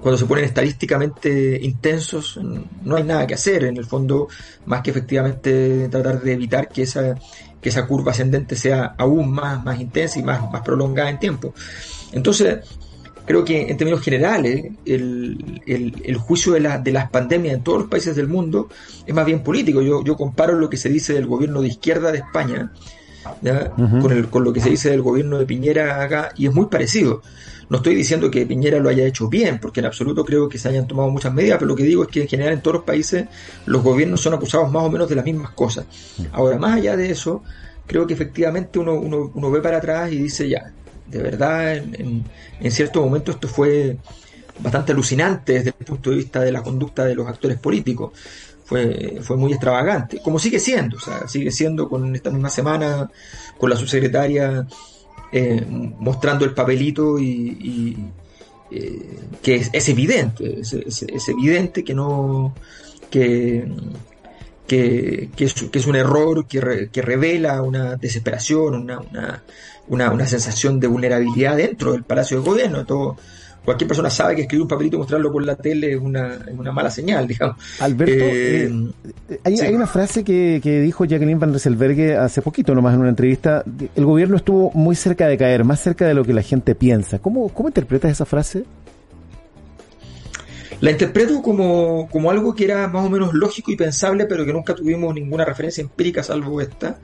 cuando 0.00 0.16
se 0.18 0.26
ponen 0.26 0.44
estadísticamente 0.44 1.58
intensos, 1.62 2.38
no 2.82 2.96
hay 2.96 3.04
nada 3.04 3.26
que 3.26 3.34
hacer 3.34 3.64
en 3.64 3.76
el 3.76 3.86
fondo, 3.86 4.28
más 4.66 4.82
que 4.82 4.90
efectivamente 4.90 5.88
tratar 5.88 6.20
de 6.20 6.32
evitar 6.32 6.68
que 6.68 6.82
esa, 6.82 7.14
que 7.60 7.68
esa 7.68 7.86
curva 7.86 8.12
ascendente 8.12 8.56
sea 8.56 8.94
aún 8.98 9.30
más, 9.32 9.64
más 9.64 9.80
intensa 9.80 10.18
y 10.18 10.22
más, 10.22 10.50
más 10.50 10.62
prolongada 10.62 11.10
en 11.10 11.18
tiempo. 11.18 11.54
Entonces, 12.12 12.58
creo 13.26 13.44
que 13.44 13.68
en 13.68 13.76
términos 13.76 14.00
generales 14.00 14.66
el, 14.84 15.62
el, 15.66 16.16
juicio 16.16 16.52
de, 16.52 16.60
la, 16.60 16.78
de, 16.78 16.92
las 16.92 17.10
pandemias 17.10 17.54
en 17.54 17.62
todos 17.62 17.80
los 17.80 17.88
países 17.88 18.16
del 18.16 18.28
mundo 18.28 18.68
es 19.04 19.14
más 19.14 19.26
bien 19.26 19.42
político. 19.42 19.82
Yo, 19.82 20.02
yo 20.04 20.16
comparo 20.16 20.54
lo 20.54 20.70
que 20.70 20.76
se 20.76 20.88
dice 20.88 21.12
del 21.12 21.26
gobierno 21.26 21.60
de 21.60 21.68
izquierda 21.68 22.12
de 22.12 22.18
España 22.18 22.72
con, 24.00 24.12
el, 24.12 24.28
con 24.28 24.44
lo 24.44 24.52
que 24.52 24.60
se 24.60 24.70
dice 24.70 24.90
del 24.90 25.02
gobierno 25.02 25.38
de 25.38 25.46
Piñera 25.46 26.02
acá 26.02 26.30
y 26.36 26.46
es 26.46 26.54
muy 26.54 26.66
parecido. 26.66 27.22
No 27.68 27.78
estoy 27.78 27.96
diciendo 27.96 28.30
que 28.30 28.46
Piñera 28.46 28.78
lo 28.78 28.88
haya 28.88 29.04
hecho 29.04 29.28
bien, 29.28 29.58
porque 29.58 29.80
en 29.80 29.86
absoluto 29.86 30.24
creo 30.24 30.48
que 30.48 30.56
se 30.56 30.68
hayan 30.68 30.86
tomado 30.86 31.10
muchas 31.10 31.34
medidas, 31.34 31.58
pero 31.58 31.68
lo 31.68 31.74
que 31.74 31.82
digo 31.82 32.04
es 32.04 32.08
que 32.08 32.22
en 32.22 32.28
general 32.28 32.52
en 32.52 32.60
todos 32.60 32.76
los 32.76 32.84
países 32.84 33.26
los 33.66 33.82
gobiernos 33.82 34.20
son 34.20 34.34
acusados 34.34 34.70
más 34.70 34.84
o 34.84 34.90
menos 34.90 35.08
de 35.08 35.16
las 35.16 35.24
mismas 35.24 35.50
cosas. 35.50 35.84
Ahora, 36.30 36.58
más 36.58 36.76
allá 36.76 36.96
de 36.96 37.10
eso, 37.10 37.42
creo 37.86 38.06
que 38.06 38.14
efectivamente 38.14 38.78
uno, 38.78 38.94
uno, 38.94 39.32
uno 39.34 39.50
ve 39.50 39.60
para 39.60 39.78
atrás 39.78 40.12
y 40.12 40.18
dice 40.18 40.48
ya, 40.48 40.72
de 41.08 41.22
verdad, 41.22 41.76
en, 41.76 42.24
en, 42.60 42.70
cierto 42.70 43.02
momento 43.02 43.32
esto 43.32 43.48
fue 43.48 43.96
bastante 44.58 44.92
alucinante 44.92 45.54
desde 45.54 45.74
el 45.78 45.84
punto 45.84 46.10
de 46.10 46.16
vista 46.16 46.40
de 46.40 46.52
la 46.52 46.62
conducta 46.62 47.04
de 47.04 47.14
los 47.14 47.26
actores 47.26 47.58
políticos. 47.58 48.12
Fue, 48.64 49.18
fue 49.22 49.36
muy 49.36 49.52
extravagante, 49.52 50.20
como 50.20 50.40
sigue 50.40 50.58
siendo, 50.58 50.96
o 50.96 51.00
sea, 51.00 51.28
sigue 51.28 51.52
siendo 51.52 51.88
con 51.88 52.16
esta 52.16 52.30
misma 52.30 52.50
semana, 52.50 53.08
con 53.56 53.70
la 53.70 53.76
subsecretaria 53.76 54.66
eh, 55.32 55.64
mostrando 55.68 56.44
el 56.44 56.54
papelito 56.54 57.18
y, 57.18 57.96
eh, 58.70 59.20
que 59.42 59.56
es, 59.72 59.88
evidente, 59.88 60.60
es, 60.60 61.28
evidente 61.28 61.84
que 61.84 61.94
no, 61.94 62.54
que, 63.10 63.66
que, 64.66 65.30
que, 65.36 65.44
es, 65.44 65.86
un 65.86 65.96
error 65.96 66.46
que, 66.46 66.88
que 66.92 67.02
revela 67.02 67.62
una 67.62 67.96
desesperación, 67.96 68.74
una, 68.74 68.98
una, 68.98 69.42
una, 69.88 70.10
una, 70.10 70.26
sensación 70.26 70.80
de 70.80 70.88
vulnerabilidad 70.88 71.56
dentro 71.56 71.92
del 71.92 72.02
Palacio 72.02 72.40
de 72.40 72.48
Gobierno. 72.48 72.84
Todo, 72.84 73.16
cualquier 73.64 73.88
persona 73.88 74.10
sabe 74.10 74.34
que 74.34 74.42
escribir 74.42 74.62
un 74.62 74.68
papelito 74.68 74.96
y 74.96 74.98
mostrarlo 74.98 75.30
por 75.30 75.44
la 75.44 75.56
tele 75.56 75.92
es 75.92 76.00
una, 76.00 76.38
una 76.56 76.72
mala 76.72 76.90
señal, 76.90 77.26
digamos. 77.28 77.56
Alberto, 77.80 78.14
eh, 78.14 78.70
eh, 79.28 79.40
hay, 79.44 79.60
hay, 79.60 79.74
una 79.74 79.86
frase 79.86 80.24
que, 80.24 80.60
que, 80.62 80.80
dijo 80.80 81.04
Jacqueline 81.04 81.38
Van 81.38 81.50
Rieselberghe 81.50 82.16
hace 82.16 82.42
poquito, 82.42 82.74
nomás 82.74 82.94
en 82.94 83.00
una 83.00 83.10
entrevista. 83.10 83.62
El 83.94 84.04
gobierno 84.04 84.36
estuvo 84.36 84.70
muy 84.72 84.96
cerca 84.96 85.28
de 85.28 85.36
caer, 85.38 85.64
más 85.64 85.80
cerca 85.80 86.06
de 86.06 86.14
lo 86.14 86.24
que 86.24 86.32
la 86.32 86.42
gente 86.42 86.74
piensa. 86.74 87.18
¿Cómo, 87.18 87.48
cómo 87.50 87.68
interpretas 87.68 88.10
esa 88.10 88.24
frase? 88.24 88.64
La 90.80 90.90
interpreto 90.90 91.40
como, 91.42 92.08
como 92.10 92.30
algo 92.30 92.54
que 92.54 92.64
era 92.64 92.86
más 92.88 93.06
o 93.06 93.10
menos 93.10 93.32
lógico 93.32 93.70
y 93.70 93.76
pensable, 93.76 94.26
pero 94.26 94.44
que 94.44 94.52
nunca 94.52 94.74
tuvimos 94.74 95.14
ninguna 95.14 95.44
referencia 95.44 95.80
empírica 95.80 96.22
salvo 96.22 96.60
esta. 96.60 96.98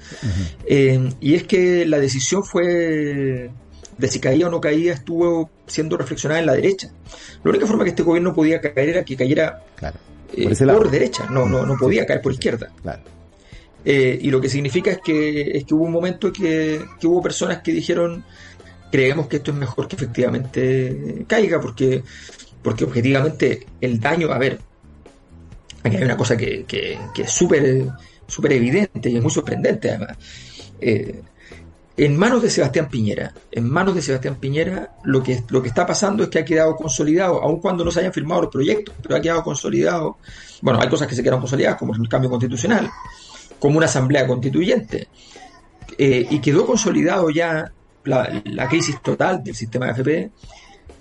Eh, 0.66 1.12
y 1.20 1.34
es 1.34 1.44
que 1.44 1.86
la 1.86 1.98
decisión 1.98 2.44
fue 2.44 3.50
de 3.98 4.08
si 4.08 4.20
caía 4.20 4.46
o 4.46 4.50
no 4.50 4.60
caía 4.60 4.94
estuvo 4.94 5.50
siendo 5.66 5.96
reflexionada 5.96 6.40
en 6.40 6.46
la 6.46 6.54
derecha. 6.54 6.90
La 7.42 7.50
única 7.50 7.66
forma 7.66 7.84
que 7.84 7.90
este 7.90 8.02
gobierno 8.02 8.34
podía 8.34 8.60
caer 8.60 8.88
era 8.90 9.04
que 9.04 9.16
cayera 9.16 9.62
eh, 10.36 10.54
por, 10.66 10.90
derecha, 10.90 11.26
no, 11.30 11.46
no, 11.46 11.64
no 11.64 11.76
podía 11.76 12.04
caer 12.04 12.20
por 12.20 12.32
izquierda. 12.32 12.70
Eh, 13.84 14.18
y 14.20 14.30
lo 14.30 14.40
que 14.40 14.48
significa 14.48 14.90
es 14.90 14.98
que, 15.02 15.58
es 15.58 15.64
que 15.64 15.74
hubo 15.74 15.84
un 15.84 15.92
momento 15.92 16.32
que, 16.32 16.84
que 17.00 17.06
hubo 17.06 17.20
personas 17.20 17.62
que 17.62 17.72
dijeron 17.72 18.24
creemos 18.92 19.26
que 19.26 19.36
esto 19.36 19.50
es 19.50 19.56
mejor 19.56 19.88
que 19.88 19.96
efectivamente 19.96 21.24
caiga, 21.26 21.58
porque 21.58 22.02
porque 22.62 22.84
objetivamente 22.84 23.66
el 23.80 23.98
daño, 24.00 24.32
a 24.32 24.38
ver, 24.38 24.58
aquí 25.82 25.96
hay 25.96 26.04
una 26.04 26.16
cosa 26.16 26.36
que, 26.36 26.64
que, 26.64 26.98
es 27.16 27.30
súper 27.30 27.88
súper 28.26 28.52
evidente 28.52 29.10
y 29.10 29.16
es 29.16 29.22
muy 29.22 29.30
sorprendente 29.30 29.90
además. 29.90 30.16
Eh, 30.80 31.22
en 31.96 32.16
manos 32.16 32.40
de 32.42 32.48
Sebastián 32.48 32.88
Piñera, 32.88 33.34
en 33.50 33.68
manos 33.68 33.94
de 33.94 34.00
Sebastián 34.00 34.36
Piñera, 34.36 34.96
lo 35.04 35.22
que, 35.22 35.42
lo 35.50 35.60
que 35.60 35.68
está 35.68 35.86
pasando 35.86 36.22
es 36.22 36.30
que 36.30 36.38
ha 36.38 36.44
quedado 36.44 36.74
consolidado, 36.74 37.42
aun 37.42 37.60
cuando 37.60 37.84
no 37.84 37.90
se 37.90 38.00
hayan 38.00 38.12
firmado 38.12 38.42
los 38.42 38.50
proyectos, 38.50 38.94
pero 39.02 39.16
ha 39.16 39.20
quedado 39.20 39.42
consolidado. 39.42 40.16
Bueno, 40.62 40.80
hay 40.80 40.88
cosas 40.88 41.06
que 41.06 41.14
se 41.14 41.22
quedaron 41.22 41.40
consolidadas, 41.40 41.78
como 41.78 41.94
el 41.94 42.08
cambio 42.08 42.30
constitucional, 42.30 42.90
como 43.58 43.76
una 43.76 43.86
asamblea 43.86 44.26
constituyente, 44.26 45.08
eh, 45.98 46.26
y 46.30 46.38
quedó 46.40 46.64
consolidado 46.64 47.28
ya 47.28 47.70
la, 48.04 48.42
la, 48.46 48.68
crisis 48.68 49.00
total 49.02 49.44
del 49.44 49.54
sistema 49.54 49.86
de 49.86 49.92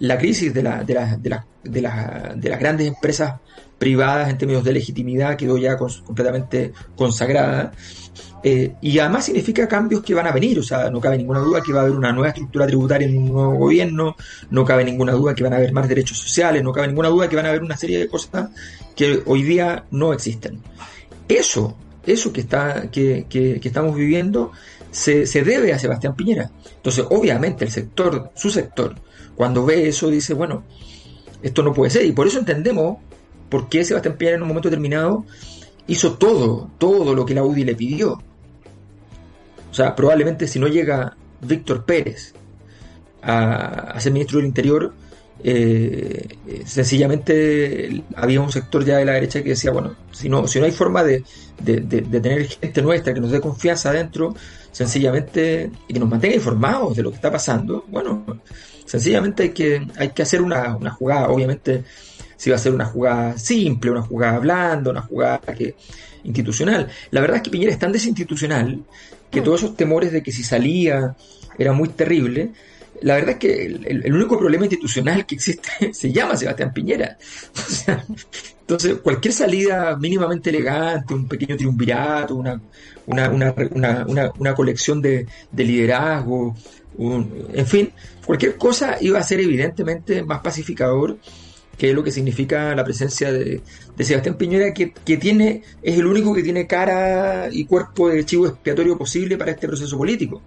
la 0.02 0.18
crisis 0.18 0.54
de, 0.54 0.64
la, 0.64 0.84
de, 0.84 0.94
la, 0.94 1.16
de, 1.16 1.30
la, 1.30 1.46
de, 1.64 1.82
de 2.36 2.50
las 2.50 2.60
grandes 2.60 2.88
empresas 2.88 3.36
privadas 3.78 4.30
en 4.30 4.38
términos 4.38 4.64
de 4.64 4.74
legitimidad 4.74 5.36
quedó 5.36 5.58
ya 5.58 5.78
completamente 5.78 6.74
consagrada. 6.96 7.72
Eh, 8.44 8.74
y 8.82 8.98
además 8.98 9.26
significa 9.26 9.68
cambios 9.68 10.02
que 10.02 10.16
van 10.16 10.26
a 10.26 10.32
venir, 10.32 10.58
o 10.58 10.64
sea, 10.64 10.90
no 10.90 11.00
cabe 11.00 11.18
ninguna 11.20 11.40
duda 11.40 11.62
que 11.62 11.72
va 11.72 11.82
a 11.82 11.84
haber 11.84 11.96
una 11.96 12.12
nueva 12.12 12.30
estructura 12.30 12.66
tributaria 12.66 13.08
en 13.08 13.18
un 13.18 13.32
nuevo 13.32 13.56
gobierno, 13.56 14.16
no 14.50 14.66
cabe 14.66 14.84
ninguna 14.84 15.12
duda 15.14 15.36
que 15.36 15.44
van 15.44 15.54
a 15.54 15.58
haber 15.58 15.72
más 15.72 15.88
derechos 15.88 16.18
sociales, 16.18 16.64
no 16.64 16.72
cabe 16.72 16.88
ninguna 16.88 17.10
duda 17.10 17.30
que 17.30 17.36
van 17.36 17.46
a 17.46 17.50
haber 17.50 17.62
una 17.62 17.78
serie 17.78 18.00
de 18.00 18.08
cosas 18.08 18.50
que 18.96 19.22
hoy 19.28 19.44
día 19.44 19.86
no 19.92 20.14
existen. 20.14 20.62
Eso, 21.28 21.78
eso 22.04 22.34
que, 22.34 22.42
está, 22.42 22.90
que, 22.90 23.28
que, 23.30 23.60
que 23.60 23.68
estamos 23.68 23.96
viviendo 23.96 24.52
se, 24.90 25.28
se 25.28 25.44
debe 25.44 25.74
a 25.74 25.80
Sebastián 25.80 26.16
Piñera. 26.16 26.50
Entonces, 26.76 27.06
obviamente, 27.10 27.66
el 27.66 27.72
sector, 27.72 28.32
su 28.36 28.50
sector, 28.50 28.96
cuando 29.36 29.66
ve 29.66 29.88
eso 29.88 30.10
dice, 30.10 30.34
bueno, 30.34 30.64
esto 31.42 31.64
no 31.64 31.74
puede 31.74 31.92
ser. 31.92 32.06
Y 32.06 32.12
por 32.12 32.28
eso 32.28 32.40
entendemos 32.40 32.98
por 33.50 33.70
qué 33.70 33.84
Sebastián 33.84 34.16
Piñera 34.18 34.38
en 34.38 34.44
un 34.44 34.48
momento 34.48 34.70
determinado 34.70 35.26
hizo 35.88 36.14
todo, 36.14 36.70
todo 36.78 37.14
lo 37.14 37.26
que 37.26 37.34
la 37.34 37.44
UDI 37.44 37.66
le 37.66 37.76
pidió. 37.76 38.22
O 39.70 39.74
sea, 39.74 39.96
probablemente 39.96 40.48
si 40.48 40.60
no 40.60 40.68
llega 40.68 41.16
Víctor 41.42 41.86
Pérez 41.86 42.34
a, 43.22 44.00
ser 44.00 44.12
ministro 44.12 44.38
del 44.38 44.48
Interior, 44.48 44.94
eh, 45.44 46.28
sencillamente 46.66 48.04
había 48.16 48.42
un 48.42 48.52
sector 48.52 48.86
ya 48.86 48.98
de 48.98 49.06
la 49.06 49.14
derecha 49.14 49.42
que 49.42 49.50
decía, 49.50 49.72
bueno, 49.72 49.96
si 50.12 50.30
no, 50.30 50.48
si 50.48 50.60
no 50.60 50.66
hay 50.66 50.72
forma 50.72 51.04
de, 51.04 51.24
de, 51.60 51.82
tener 51.82 52.48
gente 52.48 52.82
nuestra 52.82 53.14
que 53.14 53.22
nos 53.22 53.32
dé 53.32 53.42
confianza 53.42 53.90
adentro, 53.90 54.36
sencillamente, 54.72 55.72
y 55.88 55.94
que 55.94 56.00
nos 56.00 56.10
mantenga 56.10 56.36
informados 56.36 56.96
de 56.96 57.04
lo 57.04 57.10
que 57.10 57.16
está 57.16 57.32
pasando, 57.32 57.86
bueno, 57.90 58.24
sencillamente 58.92 59.44
hay 59.44 59.50
que, 59.50 59.88
hay 59.96 60.10
que 60.10 60.22
hacer 60.22 60.42
una, 60.42 60.76
una 60.76 60.92
jugada, 60.92 61.30
obviamente 61.30 61.86
si 62.36 62.50
va 62.50 62.58
a 62.58 62.60
ser 62.60 62.74
una 62.74 62.86
jugada 62.86 63.38
simple, 63.38 63.92
una 63.92 64.02
jugada 64.02 64.40
blanda, 64.40 64.92
una 64.92 65.02
jugada 65.04 65.40
que, 65.56 65.76
institucional. 66.26 66.90
La 67.12 67.22
verdad 67.22 67.38
es 67.38 67.44
que 67.44 67.52
Piñera 67.52 67.72
es 67.72 67.80
tan 67.80 67.94
desinstitucional 67.94 68.84
que 69.30 69.40
mm. 69.40 69.44
todos 69.44 69.64
esos 69.64 69.78
temores 69.78 70.12
de 70.12 70.22
que 70.22 70.34
si 70.34 70.44
salía 70.44 71.16
era 71.58 71.72
muy 71.72 71.90
terrible. 71.90 72.52
La 73.02 73.16
verdad 73.16 73.32
es 73.32 73.38
que 73.38 73.66
el, 73.66 74.14
único 74.14 74.38
problema 74.38 74.66
institucional 74.66 75.26
que 75.26 75.36
existe 75.36 75.94
se 75.94 76.12
llama 76.12 76.36
Sebastián 76.36 76.74
Piñera. 76.74 77.18
entonces, 78.72 79.02
cualquier 79.02 79.34
salida 79.34 79.98
mínimamente 79.98 80.50
elegante, 80.50 81.14
un 81.14 81.28
pequeño 81.28 81.58
triunvirato, 81.58 82.36
una, 82.36 82.62
una, 83.06 83.30
una, 83.72 84.32
una 84.38 84.56
colección 84.56 85.02
de, 85.02 85.28
de 85.52 85.64
liderazgo, 85.64 86.56
en 86.98 87.68
fin, 87.68 87.92
cualquier 88.26 88.56
cosa 88.56 88.98
iba 89.02 89.20
a 89.20 89.24
ser 89.24 89.42
evidentemente 89.42 90.24
más 90.24 90.40
pacificador 90.40 91.18
que 91.78 91.94
lo 91.94 92.02
que 92.02 92.12
significa 92.12 92.74
la 92.74 92.84
presencia 92.86 93.32
de, 93.32 93.62
Sebastián 94.00 94.38
Piñera, 94.38 94.74
que, 94.74 95.18
tiene, 95.18 95.64
es 95.82 95.98
el 95.98 96.06
único 96.06 96.34
que 96.34 96.42
tiene 96.42 96.66
cara 96.66 97.50
y 97.52 97.66
cuerpo 97.66 98.08
de 98.08 98.26
chivo 98.26 98.48
expiatorio 98.48 98.98
posible 98.98 99.38
para 99.38 99.52
este 99.52 99.68
proceso 99.68 99.98
político. 99.98 100.42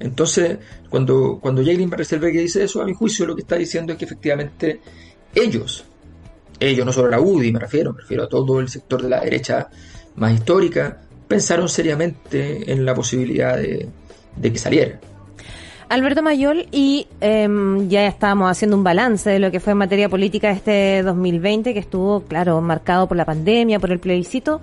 Entonces, 0.00 0.58
cuando, 0.88 1.38
cuando 1.40 1.62
Jacqueline 1.62 1.90
que 1.90 2.40
dice 2.40 2.64
eso, 2.64 2.82
a 2.82 2.84
mi 2.84 2.94
juicio 2.94 3.26
lo 3.26 3.36
que 3.36 3.42
está 3.42 3.56
diciendo 3.56 3.92
es 3.92 3.98
que 3.98 4.04
efectivamente 4.06 4.80
ellos, 5.34 5.84
ellos, 6.60 6.86
no 6.86 6.92
solo 6.92 7.08
la 7.08 7.20
UDI, 7.20 7.52
me 7.52 7.58
refiero, 7.58 7.92
me 7.92 8.00
refiero 8.00 8.24
a 8.24 8.28
todo 8.28 8.60
el 8.60 8.68
sector 8.68 9.02
de 9.02 9.08
la 9.08 9.20
derecha 9.20 9.68
más 10.16 10.32
histórica, 10.32 11.00
pensaron 11.26 11.68
seriamente 11.68 12.70
en 12.70 12.84
la 12.84 12.94
posibilidad 12.94 13.56
de, 13.56 13.88
que 14.40 14.58
saliera. 14.58 15.00
Alberto 15.88 16.22
Mayol, 16.22 16.66
y 16.72 17.06
em, 17.20 17.88
ya 17.88 18.06
estábamos 18.06 18.50
haciendo 18.50 18.76
un 18.76 18.84
balance 18.84 19.28
de 19.28 19.38
lo 19.38 19.50
que 19.50 19.60
fue 19.60 19.72
en 19.72 19.78
materia 19.78 20.08
política 20.08 20.50
este 20.50 21.02
2020, 21.02 21.72
que 21.74 21.80
estuvo, 21.80 22.22
claro, 22.22 22.60
marcado 22.60 23.06
por 23.06 23.16
la 23.16 23.24
pandemia, 23.24 23.78
por 23.78 23.92
el 23.92 23.98
plebiscito, 23.98 24.60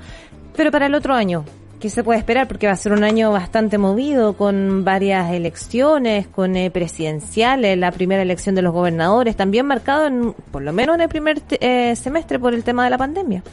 pero 0.55 0.71
para 0.71 0.87
el 0.87 0.95
otro 0.95 1.13
año, 1.13 1.45
¿qué 1.81 1.89
se 1.89 2.03
puede 2.03 2.19
esperar? 2.19 2.47
Porque 2.47 2.67
va 2.67 2.73
a 2.73 2.77
ser 2.77 2.93
un 2.93 3.03
año 3.03 3.31
bastante 3.31 3.77
movido, 3.77 4.37
con 4.37 4.85
varias 4.85 5.33
elecciones, 5.33 6.27
con 6.27 6.55
eh, 6.55 6.69
presidenciales, 6.69 7.77
la 7.77 7.91
primera 7.91 8.21
elección 8.21 8.55
de 8.55 8.61
los 8.61 8.71
gobernadores, 8.71 9.35
también 9.35 9.65
marcado, 9.65 10.05
en, 10.05 10.33
por 10.51 10.61
lo 10.61 10.71
menos 10.71 10.95
en 10.95 11.01
el 11.01 11.09
primer 11.09 11.41
eh, 11.49 11.95
semestre, 11.95 12.39
por 12.39 12.53
el 12.53 12.63
tema 12.63 12.85
de 12.85 12.91
la 12.91 12.97
pandemia. 12.97 13.43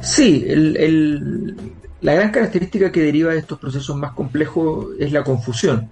Sí, 0.00 0.46
la 2.00 2.14
gran 2.14 2.30
característica 2.30 2.90
que 2.90 3.02
deriva 3.02 3.32
de 3.32 3.38
estos 3.38 3.58
procesos 3.58 3.94
más 3.94 4.12
complejos 4.12 4.88
es 4.98 5.12
la 5.12 5.22
confusión. 5.22 5.90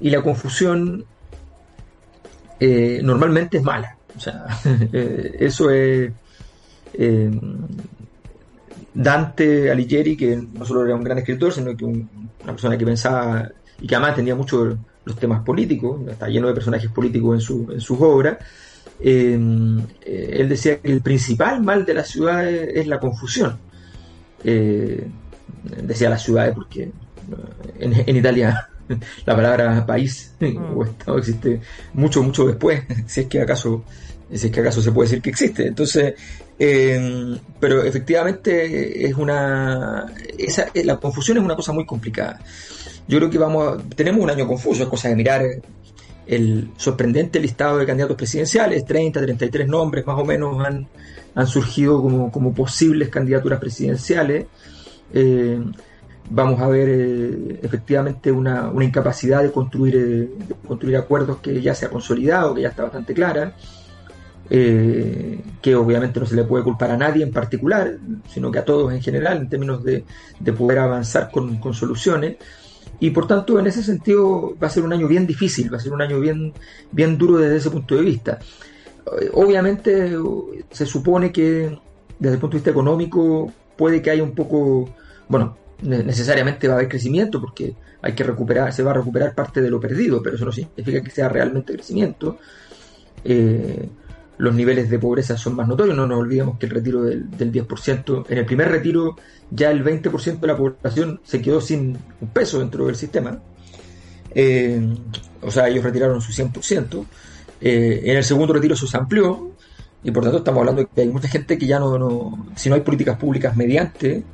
Y 0.00 0.10
la 0.10 0.22
confusión 0.22 1.04
eh, 2.58 3.00
normalmente 3.04 3.58
es 3.58 3.62
mala. 3.62 3.96
O 4.16 4.20
sea, 4.20 4.46
eso 4.92 5.70
es 5.70 6.10
Dante 8.94 9.70
Alighieri, 9.70 10.16
que 10.16 10.36
no 10.36 10.64
solo 10.64 10.84
era 10.84 10.94
un 10.94 11.04
gran 11.04 11.18
escritor, 11.18 11.52
sino 11.52 11.76
que 11.76 11.84
un 11.84 12.08
una 12.42 12.52
persona 12.52 12.76
que 12.76 12.84
pensaba 12.84 13.50
y 13.80 13.86
que 13.86 13.94
además 13.94 14.16
tenía 14.16 14.34
mucho 14.34 14.76
los 15.04 15.16
temas 15.16 15.42
políticos, 15.42 16.00
está 16.08 16.28
lleno 16.28 16.48
de 16.48 16.54
personajes 16.54 16.90
políticos 16.90 17.34
en, 17.34 17.40
su, 17.40 17.80
sus 17.80 17.98
obras. 18.00 18.38
Eh, 19.00 19.34
él 19.34 20.48
decía 20.48 20.80
que 20.80 20.92
el 20.92 21.00
principal 21.00 21.62
mal 21.62 21.84
de 21.84 21.94
las 21.94 22.08
ciudades 22.08 22.70
es 22.74 22.86
la 22.86 23.00
confusión. 23.00 23.58
decía 24.42 26.10
las 26.10 26.22
ciudades 26.22 26.54
porque 26.54 26.90
en, 27.78 27.92
en 28.06 28.16
Italia 28.16 28.68
la 29.26 29.36
palabra 29.36 29.86
país 29.86 30.34
o 30.74 30.84
Estado 30.84 31.18
existe 31.18 31.60
mucho, 31.94 32.22
mucho 32.22 32.46
después, 32.46 32.82
si 33.06 33.22
es 33.22 33.26
que 33.26 33.40
acaso, 33.40 33.84
si 34.32 34.46
es 34.46 34.52
que 34.52 34.60
acaso 34.60 34.80
se 34.80 34.92
puede 34.92 35.08
decir 35.08 35.22
que 35.22 35.30
existe. 35.30 35.66
Entonces, 35.66 36.14
em, 36.58 37.38
pero 37.60 37.82
efectivamente 37.82 39.06
es 39.06 39.14
una, 39.14 40.06
esa, 40.38 40.66
la 40.84 40.96
confusión 40.96 41.38
es 41.38 41.44
una 41.44 41.56
cosa 41.56 41.72
muy 41.72 41.86
complicada. 41.86 42.40
Yo 43.08 43.18
creo 43.18 43.30
que 43.30 43.38
vamos, 43.38 43.82
tenemos 43.96 44.22
un 44.22 44.30
año 44.30 44.46
confuso, 44.46 44.82
es 44.82 44.88
cosa 44.88 45.08
de 45.08 45.16
mirar 45.16 45.42
el 46.26 46.70
sorprendente 46.76 47.40
listado 47.40 47.78
de 47.78 47.86
candidatos 47.86 48.16
presidenciales, 48.16 48.84
30, 48.84 49.20
33 49.20 49.68
nombres 49.68 50.06
más 50.06 50.18
o 50.18 50.24
menos 50.24 50.64
han, 50.64 50.86
han 51.34 51.46
surgido 51.46 52.00
como, 52.00 52.30
como 52.30 52.54
posibles 52.54 53.08
candidaturas 53.08 53.58
presidenciales. 53.58 54.46
Eh, 55.12 55.60
vamos 56.30 56.60
a 56.60 56.68
ver 56.68 56.88
eh, 56.88 57.60
efectivamente 57.62 58.30
una, 58.30 58.70
una, 58.70 58.84
incapacidad 58.84 59.42
de 59.42 59.50
construir, 59.50 59.96
eh, 59.96 60.30
construir 60.66 60.96
acuerdos 60.96 61.38
que 61.38 61.60
ya 61.60 61.74
se 61.74 61.86
ha 61.86 61.90
consolidado, 61.90 62.54
que 62.54 62.62
ya 62.62 62.68
está 62.68 62.84
bastante 62.84 63.12
clara, 63.12 63.54
eh, 64.50 65.40
que 65.60 65.74
obviamente 65.74 66.20
no 66.20 66.26
se 66.26 66.36
le 66.36 66.44
puede 66.44 66.64
culpar 66.64 66.90
a 66.90 66.96
nadie 66.96 67.22
en 67.22 67.32
particular, 67.32 67.96
sino 68.28 68.50
que 68.50 68.58
a 68.58 68.64
todos 68.64 68.92
en 68.92 69.02
general, 69.02 69.38
en 69.38 69.48
términos 69.48 69.82
de, 69.82 70.04
de 70.38 70.52
poder 70.52 70.80
avanzar 70.80 71.30
con, 71.30 71.56
con, 71.58 71.74
soluciones. 71.74 72.36
Y 73.00 73.10
por 73.10 73.26
tanto, 73.26 73.58
en 73.58 73.66
ese 73.66 73.82
sentido, 73.82 74.54
va 74.62 74.66
a 74.66 74.70
ser 74.70 74.84
un 74.84 74.92
año 74.92 75.08
bien 75.08 75.26
difícil, 75.26 75.72
va 75.72 75.78
a 75.78 75.80
ser 75.80 75.92
un 75.92 76.02
año 76.02 76.20
bien, 76.20 76.52
bien 76.90 77.18
duro 77.18 77.38
desde 77.38 77.56
ese 77.56 77.70
punto 77.70 77.96
de 77.96 78.02
vista. 78.02 78.38
Obviamente, 79.32 80.16
se 80.70 80.86
supone 80.86 81.32
que 81.32 81.76
desde 82.18 82.34
el 82.34 82.40
punto 82.40 82.54
de 82.54 82.58
vista 82.58 82.70
económico 82.70 83.52
puede 83.76 84.00
que 84.00 84.10
haya 84.10 84.22
un 84.22 84.32
poco, 84.32 84.94
bueno, 85.28 85.56
necesariamente 85.82 86.68
va 86.68 86.74
a 86.74 86.76
haber 86.76 86.88
crecimiento 86.88 87.40
porque 87.40 87.74
hay 88.00 88.14
que 88.14 88.24
recuperar, 88.24 88.72
se 88.72 88.82
va 88.82 88.92
a 88.92 88.94
recuperar 88.94 89.34
parte 89.34 89.60
de 89.60 89.70
lo 89.70 89.80
perdido, 89.80 90.22
pero 90.22 90.36
eso 90.36 90.44
no 90.44 90.52
significa 90.52 91.02
que 91.02 91.10
sea 91.10 91.28
realmente 91.28 91.72
crecimiento. 91.72 92.38
Eh, 93.24 93.88
los 94.38 94.54
niveles 94.54 94.90
de 94.90 94.98
pobreza 94.98 95.36
son 95.36 95.54
más 95.54 95.68
notorios, 95.68 95.96
no 95.96 96.06
nos 96.06 96.18
olvidemos 96.18 96.58
que 96.58 96.66
el 96.66 96.72
retiro 96.72 97.02
del, 97.02 97.30
10%, 97.30 98.24
en 98.28 98.38
el 98.38 98.46
primer 98.46 98.68
retiro 98.68 99.16
ya 99.50 99.70
el 99.70 99.84
20% 99.84 100.40
de 100.40 100.46
la 100.46 100.56
población 100.56 101.20
se 101.24 101.40
quedó 101.40 101.60
sin 101.60 101.98
un 102.20 102.28
peso 102.28 102.58
dentro 102.58 102.86
del 102.86 102.96
sistema, 102.96 103.40
eh, 104.34 104.80
o 105.42 105.50
sea, 105.50 105.68
ellos 105.68 105.84
retiraron 105.84 106.20
su 106.20 106.32
100%, 106.32 107.04
eh, 107.60 108.02
en 108.04 108.16
el 108.16 108.24
segundo 108.24 108.54
retiro 108.54 108.74
eso 108.74 108.86
se 108.86 108.96
amplió, 108.96 109.52
y 110.02 110.10
por 110.10 110.22
tanto 110.24 110.38
estamos 110.38 110.60
hablando 110.60 110.82
de 110.82 110.88
que 110.88 111.02
hay 111.02 111.08
mucha 111.08 111.28
gente 111.28 111.56
que 111.56 111.66
ya 111.66 111.78
no, 111.78 111.96
no 111.96 112.48
si 112.56 112.68
no 112.68 112.74
hay 112.74 112.80
políticas 112.80 113.16
públicas 113.16 113.56
mediante 113.56 114.24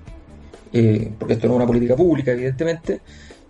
eh, 0.73 1.13
porque 1.19 1.35
esto 1.35 1.47
no 1.47 1.55
es 1.55 1.57
una 1.59 1.67
política 1.67 1.97
pública, 1.97 2.33
evidentemente, 2.33 3.01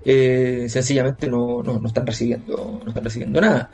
eh, 0.04 0.66
sencillamente 0.68 1.28
no, 1.28 1.62
no, 1.62 1.86
están 1.86 2.06
recibiendo, 2.06 2.80
no 2.82 2.88
están 2.88 3.04
recibiendo 3.04 3.40
nada. 3.40 3.70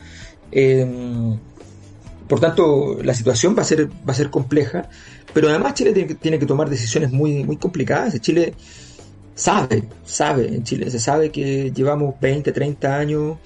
Por 2.28 2.40
tanto, 2.40 2.98
la 3.02 3.14
situación 3.14 3.54
va 3.56 3.62
a 3.62 3.64
ser, 3.64 3.88
va 3.88 4.12
a 4.12 4.14
ser 4.14 4.30
compleja, 4.30 4.88
pero 5.32 5.48
además 5.48 5.74
Chile 5.74 5.92
tiene 5.92 6.38
que, 6.38 6.46
tomar 6.46 6.70
decisiones 6.70 7.12
muy, 7.12 7.44
muy 7.44 7.56
complicadas. 7.56 8.18
Chile 8.20 8.54
sabe, 9.34 9.84
sabe, 10.04 10.48
en 10.48 10.64
Chile 10.64 10.90
se 10.90 10.98
sabe 10.98 11.30
que 11.30 11.70
llevamos 11.72 12.14
20, 12.20 12.52
30 12.52 12.96
años 12.96 13.38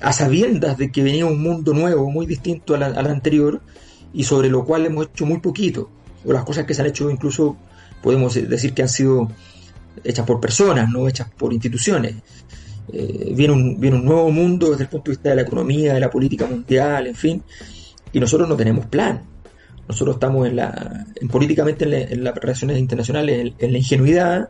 a 0.00 0.12
sabiendas 0.12 0.78
de 0.78 0.90
que 0.90 1.02
venía 1.02 1.26
un 1.26 1.40
mundo 1.42 1.72
nuevo, 1.72 2.10
muy 2.10 2.26
distinto 2.26 2.74
al, 2.74 2.82
al 2.82 3.06
anterior, 3.06 3.60
y 4.12 4.24
sobre 4.24 4.48
lo 4.48 4.64
cual 4.64 4.86
hemos 4.86 5.06
hecho 5.06 5.26
muy 5.26 5.38
poquito, 5.38 5.90
o 6.24 6.32
las 6.32 6.44
cosas 6.44 6.64
que 6.64 6.74
se 6.74 6.80
han 6.80 6.88
hecho 6.88 7.10
incluso 7.10 7.56
podemos 8.02 8.34
decir 8.34 8.74
que 8.74 8.82
han 8.82 8.88
sido 8.88 9.28
hechas 10.04 10.26
por 10.26 10.40
personas, 10.40 10.88
no 10.88 11.08
hechas 11.08 11.28
por 11.36 11.52
instituciones. 11.52 12.16
Eh, 12.92 13.32
viene, 13.34 13.52
un, 13.52 13.80
viene 13.80 13.96
un 13.96 14.04
nuevo 14.04 14.30
mundo 14.30 14.70
desde 14.70 14.84
el 14.84 14.88
punto 14.88 15.10
de 15.10 15.16
vista 15.16 15.30
de 15.30 15.36
la 15.36 15.42
economía, 15.42 15.94
de 15.94 16.00
la 16.00 16.10
política 16.10 16.46
mundial, 16.46 17.06
en 17.06 17.14
fin, 17.14 17.42
y 18.12 18.20
nosotros 18.20 18.48
no 18.48 18.56
tenemos 18.56 18.86
plan. 18.86 19.22
Nosotros 19.86 20.16
estamos 20.16 20.46
en 20.46 20.56
la, 20.56 21.06
en, 21.16 21.28
políticamente 21.28 21.84
en, 21.84 22.24
las 22.24 22.34
relaciones 22.34 22.78
internacionales, 22.78 23.52
en, 23.58 23.72
la 23.72 23.78
ingenuidad 23.78 24.48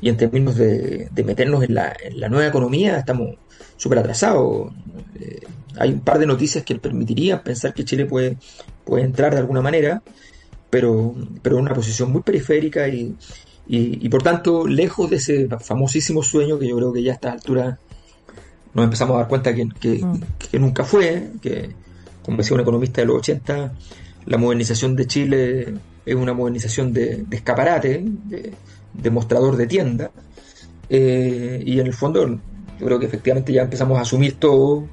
y 0.00 0.08
en 0.08 0.16
términos 0.16 0.56
de, 0.56 1.10
meternos 1.24 1.62
en 1.64 1.74
la, 1.74 1.94
en 2.02 2.18
la, 2.18 2.28
nueva 2.28 2.46
economía 2.46 2.98
estamos 2.98 3.36
súper 3.76 3.98
atrasados. 3.98 4.72
Eh, 5.20 5.40
hay 5.78 5.92
un 5.92 6.00
par 6.00 6.18
de 6.18 6.26
noticias 6.26 6.64
que 6.64 6.76
permitirían 6.76 7.42
pensar 7.42 7.74
que 7.74 7.84
Chile 7.84 8.06
puede, 8.06 8.38
puede 8.84 9.04
entrar 9.04 9.32
de 9.32 9.40
alguna 9.40 9.60
manera, 9.60 10.02
pero, 10.70 11.14
pero 11.42 11.56
en 11.56 11.62
una 11.62 11.74
posición 11.74 12.10
muy 12.10 12.22
periférica 12.22 12.88
y, 12.88 13.14
y, 13.72 14.08
por 14.08 14.24
tanto 14.24 14.66
lejos 14.66 15.08
de 15.10 15.16
ese 15.16 15.48
famosísimo 15.60 16.24
sueño 16.24 16.58
que 16.58 16.66
yo 16.66 16.76
creo 16.76 16.92
que 16.92 17.04
ya 17.04 17.12
a 17.12 17.14
esta 17.14 17.30
altura 17.30 17.78
nos 18.74 18.84
empezamos 18.84 19.14
a 19.14 19.18
dar 19.18 19.28
cuenta 19.28 19.54
que, 19.54 19.68
que, 19.78 20.00
mm. 20.02 20.60
nunca 20.60 20.82
fue, 20.82 21.30
que 21.40 21.70
como 22.24 22.38
decía 22.38 22.56
un 22.56 22.62
economista 22.62 23.00
de 23.00 23.06
los 23.06 23.18
80, 23.18 23.72
la 24.26 24.38
modernización 24.38 24.96
de 24.96 25.06
Chile 25.06 25.74
es 26.04 26.14
una 26.16 26.34
modernización 26.34 26.92
de, 26.92 27.24
escaparate, 27.30 28.02
de, 28.04 28.52
de, 28.92 29.10
mostrador 29.10 29.56
de 29.56 29.68
tienda, 29.68 30.10
eh, 30.88 31.62
y 31.64 31.78
en 31.78 31.86
el 31.86 31.94
fondo 31.94 32.26
yo 32.26 32.86
creo 32.86 32.98
que 32.98 33.06
efectivamente 33.06 33.52
ya 33.52 33.62
empezamos 33.62 33.98
a 33.98 34.02
asumir 34.02 34.34
todo 34.34 34.88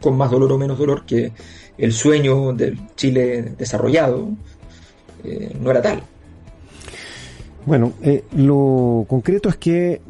con 0.00 0.16
más 0.16 0.32
dolor 0.32 0.50
o 0.50 0.58
menos 0.58 0.78
dolor 0.78 1.06
que 1.06 1.30
el 1.78 1.92
sueño 1.92 2.52
del 2.54 2.76
Chile 2.96 3.54
desarrollado, 3.56 4.30
eh, 5.22 5.56
no 5.60 5.70
era 5.70 5.80
tal. 5.80 6.02
Bueno, 7.66 7.92
eh, 8.02 8.24
lo 8.36 9.04
concreto 9.08 9.48
es 9.48 9.56
que 9.56 10.00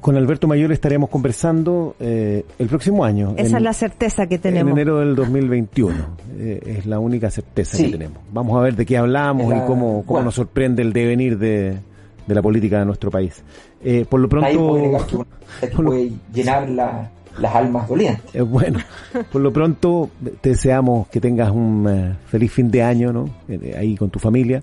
con 0.00 0.16
Alberto 0.16 0.46
Mayor 0.46 0.70
estaremos 0.70 1.10
conversando 1.10 1.96
eh, 1.98 2.44
el 2.58 2.68
próximo 2.68 3.04
año. 3.04 3.34
Esa 3.36 3.56
es 3.56 3.62
la 3.62 3.72
certeza 3.72 4.26
que 4.28 4.38
tenemos. 4.38 4.70
En 4.70 4.78
enero 4.78 4.98
del 5.00 5.16
2021. 5.16 5.94
es 6.38 6.86
la 6.86 7.00
única 7.00 7.30
certeza 7.30 7.76
que 7.78 7.88
tenemos. 7.88 8.18
Vamos 8.32 8.56
a 8.56 8.60
ver 8.60 8.76
de 8.76 8.86
qué 8.86 8.98
hablamos 8.98 9.52
y 9.52 9.60
cómo, 9.66 10.04
cómo 10.06 10.22
nos 10.22 10.34
sorprende 10.34 10.82
el 10.82 10.92
devenir 10.92 11.38
de, 11.38 11.76
de 12.26 12.34
la 12.34 12.42
política 12.42 12.78
de 12.78 12.84
nuestro 12.84 13.10
país. 13.10 13.42
por 14.08 14.20
lo 14.20 14.28
pronto... 14.28 14.96
puede 15.76 16.12
llenar 16.32 16.68
la, 16.68 17.10
las 17.38 17.54
almas 17.54 17.88
dolientes. 17.88 18.34
Eh, 18.34 18.42
bueno, 18.42 18.78
por 19.32 19.40
lo 19.40 19.52
pronto 19.52 20.10
te 20.40 20.50
deseamos 20.50 21.08
que 21.08 21.20
tengas 21.20 21.50
un 21.50 21.86
eh, 21.88 22.16
feliz 22.26 22.52
fin 22.52 22.70
de 22.70 22.82
año, 22.82 23.12
¿no? 23.12 23.28
Eh, 23.48 23.74
ahí 23.78 23.96
con 23.96 24.10
tu 24.10 24.18
familia, 24.18 24.62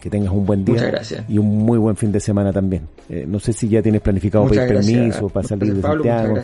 que 0.00 0.10
tengas 0.10 0.32
un 0.32 0.46
buen 0.46 0.64
día 0.64 1.00
y 1.28 1.38
un 1.38 1.58
muy 1.58 1.78
buen 1.78 1.96
fin 1.96 2.12
de 2.12 2.20
semana 2.20 2.52
también. 2.52 2.88
no 3.26 3.40
sé 3.40 3.52
si 3.52 3.68
ya 3.68 3.82
tienes 3.82 4.00
planificado 4.00 4.46
pedir 4.46 4.68
permiso 4.68 5.28
para 5.28 5.46
salir 5.46 5.74
de 5.74 5.82
Santiago. 5.82 6.34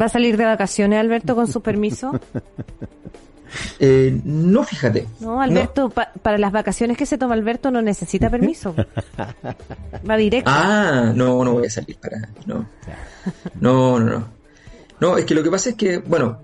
¿Va 0.00 0.04
a 0.06 0.08
salir 0.08 0.36
de 0.36 0.44
vacaciones 0.44 0.98
Alberto 0.98 1.34
con 1.34 1.46
su 1.46 1.60
permiso? 1.60 2.12
no, 4.24 4.64
fíjate. 4.64 5.06
No, 5.20 5.40
Alberto, 5.40 5.90
para 6.22 6.38
las 6.38 6.52
vacaciones 6.52 6.96
que 6.96 7.06
se 7.06 7.18
toma 7.18 7.34
Alberto 7.34 7.70
no 7.70 7.82
necesita 7.82 8.30
permiso. 8.30 8.74
Va 10.08 10.16
directo. 10.16 10.50
Ah, 10.52 11.12
no, 11.14 11.44
no 11.44 11.52
voy 11.54 11.66
a 11.66 11.70
salir 11.70 11.96
para. 11.98 12.28
No, 12.46 12.66
no, 13.60 13.98
no. 13.98 14.10
no. 14.10 14.38
No, 15.00 15.16
es 15.16 15.24
que 15.24 15.34
lo 15.34 15.42
que 15.42 15.50
pasa 15.50 15.70
es 15.70 15.76
que, 15.76 15.98
bueno, 15.98 16.40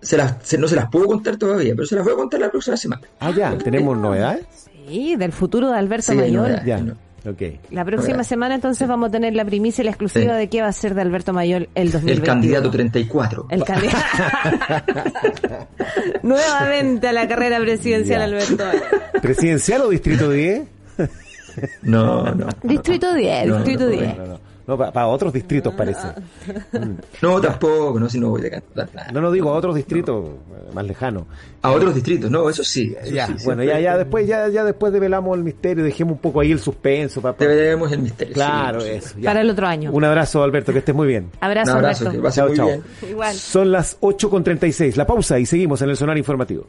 se 0.00 0.16
las, 0.16 0.58
no 0.58 0.68
se 0.68 0.76
las 0.76 0.88
puedo 0.88 1.06
contar 1.06 1.36
todavía, 1.36 1.74
pero 1.74 1.86
se 1.86 1.96
las 1.96 2.04
voy 2.04 2.12
a 2.12 2.16
contar 2.16 2.40
la 2.40 2.50
próxima 2.50 2.76
semana. 2.76 3.02
Ah, 3.20 3.30
ya, 3.30 3.56
¿tenemos 3.58 3.96
novedades? 3.96 4.46
Sí, 4.88 5.16
del 5.16 5.32
futuro 5.32 5.70
de 5.70 5.78
Alberto 5.78 6.14
Mayor. 6.14 6.64
Ya, 6.64 6.82
okay. 7.26 7.60
La 7.70 7.84
próxima 7.84 8.24
semana 8.24 8.54
entonces 8.54 8.86
vamos 8.86 9.08
a 9.08 9.12
tener 9.12 9.34
la 9.34 9.44
primicia 9.44 9.82
y 9.82 9.84
la 9.84 9.90
exclusiva 9.90 10.34
de 10.36 10.48
qué 10.48 10.62
va 10.62 10.68
a 10.68 10.72
ser 10.72 10.94
de 10.94 11.02
Alberto 11.02 11.32
Mayor 11.32 11.68
el 11.74 11.90
2021. 11.90 12.12
El 12.12 12.22
candidato 12.22 12.70
34. 12.70 13.46
El 13.50 13.64
candidato. 13.64 13.98
Nuevamente 16.22 17.08
a 17.08 17.12
la 17.12 17.28
carrera 17.28 17.58
presidencial, 17.60 18.22
Alberto. 18.22 18.64
¿Presidencial 19.22 19.82
o 19.82 19.88
distrito 19.88 20.30
10? 20.30 20.62
no, 21.82 22.34
no. 22.34 22.48
Distrito 22.62 23.14
10, 23.14 23.54
distrito 23.54 23.88
10. 23.88 24.14
No, 24.66 24.78
para, 24.78 25.06
otros 25.06 25.32
distritos 25.32 25.74
parece. 25.74 26.08
No, 27.22 27.40
tampoco, 27.40 27.98
no, 27.98 28.08
si 28.08 28.18
no 28.18 28.30
voy 28.30 28.42
de 28.42 28.50
cantar. 28.50 29.12
No, 29.12 29.20
no 29.20 29.30
digo 29.30 29.50
a 29.50 29.52
otros 29.54 29.74
distritos 29.74 30.26
más 30.72 30.84
lejanos. 30.84 31.24
A 31.62 31.70
otros 31.70 31.94
distritos, 31.94 32.30
no, 32.30 32.48
eso 32.48 32.64
sí. 32.64 32.94
ya, 33.12 33.28
bueno, 33.44 33.62
ya, 33.62 33.80
ya 33.80 33.96
después, 33.96 34.26
ya, 34.26 34.48
ya 34.48 34.64
después 34.64 34.92
develamos 34.92 35.36
el 35.36 35.44
misterio, 35.44 35.84
dejemos 35.84 36.14
un 36.14 36.18
poco 36.18 36.40
ahí 36.40 36.52
el 36.52 36.58
suspenso. 36.58 37.20
Para, 37.20 37.36
Develemos 37.36 37.92
el 37.92 38.00
misterio. 38.00 38.34
Claro, 38.34 38.80
eso. 38.80 39.16
Para 39.22 39.40
el 39.40 39.50
otro 39.50 39.66
año. 39.66 39.90
Un 39.92 40.04
abrazo, 40.04 40.42
Alberto, 40.42 40.72
que 40.72 40.80
estés 40.80 40.94
muy 40.94 41.06
bien. 41.06 41.30
Abrazo, 41.40 41.72
un 41.72 41.78
abrazo 41.78 42.08
Alberto. 42.08 42.30
chao, 42.30 42.54
chao. 42.54 42.70
Igual. 43.08 43.34
Son 43.34 43.72
las 43.72 44.00
8.36, 44.00 44.96
la 44.96 45.06
pausa 45.06 45.38
y 45.38 45.46
seguimos 45.46 45.80
en 45.82 45.90
el 45.90 45.96
sonar 45.96 46.18
informativo. 46.18 46.66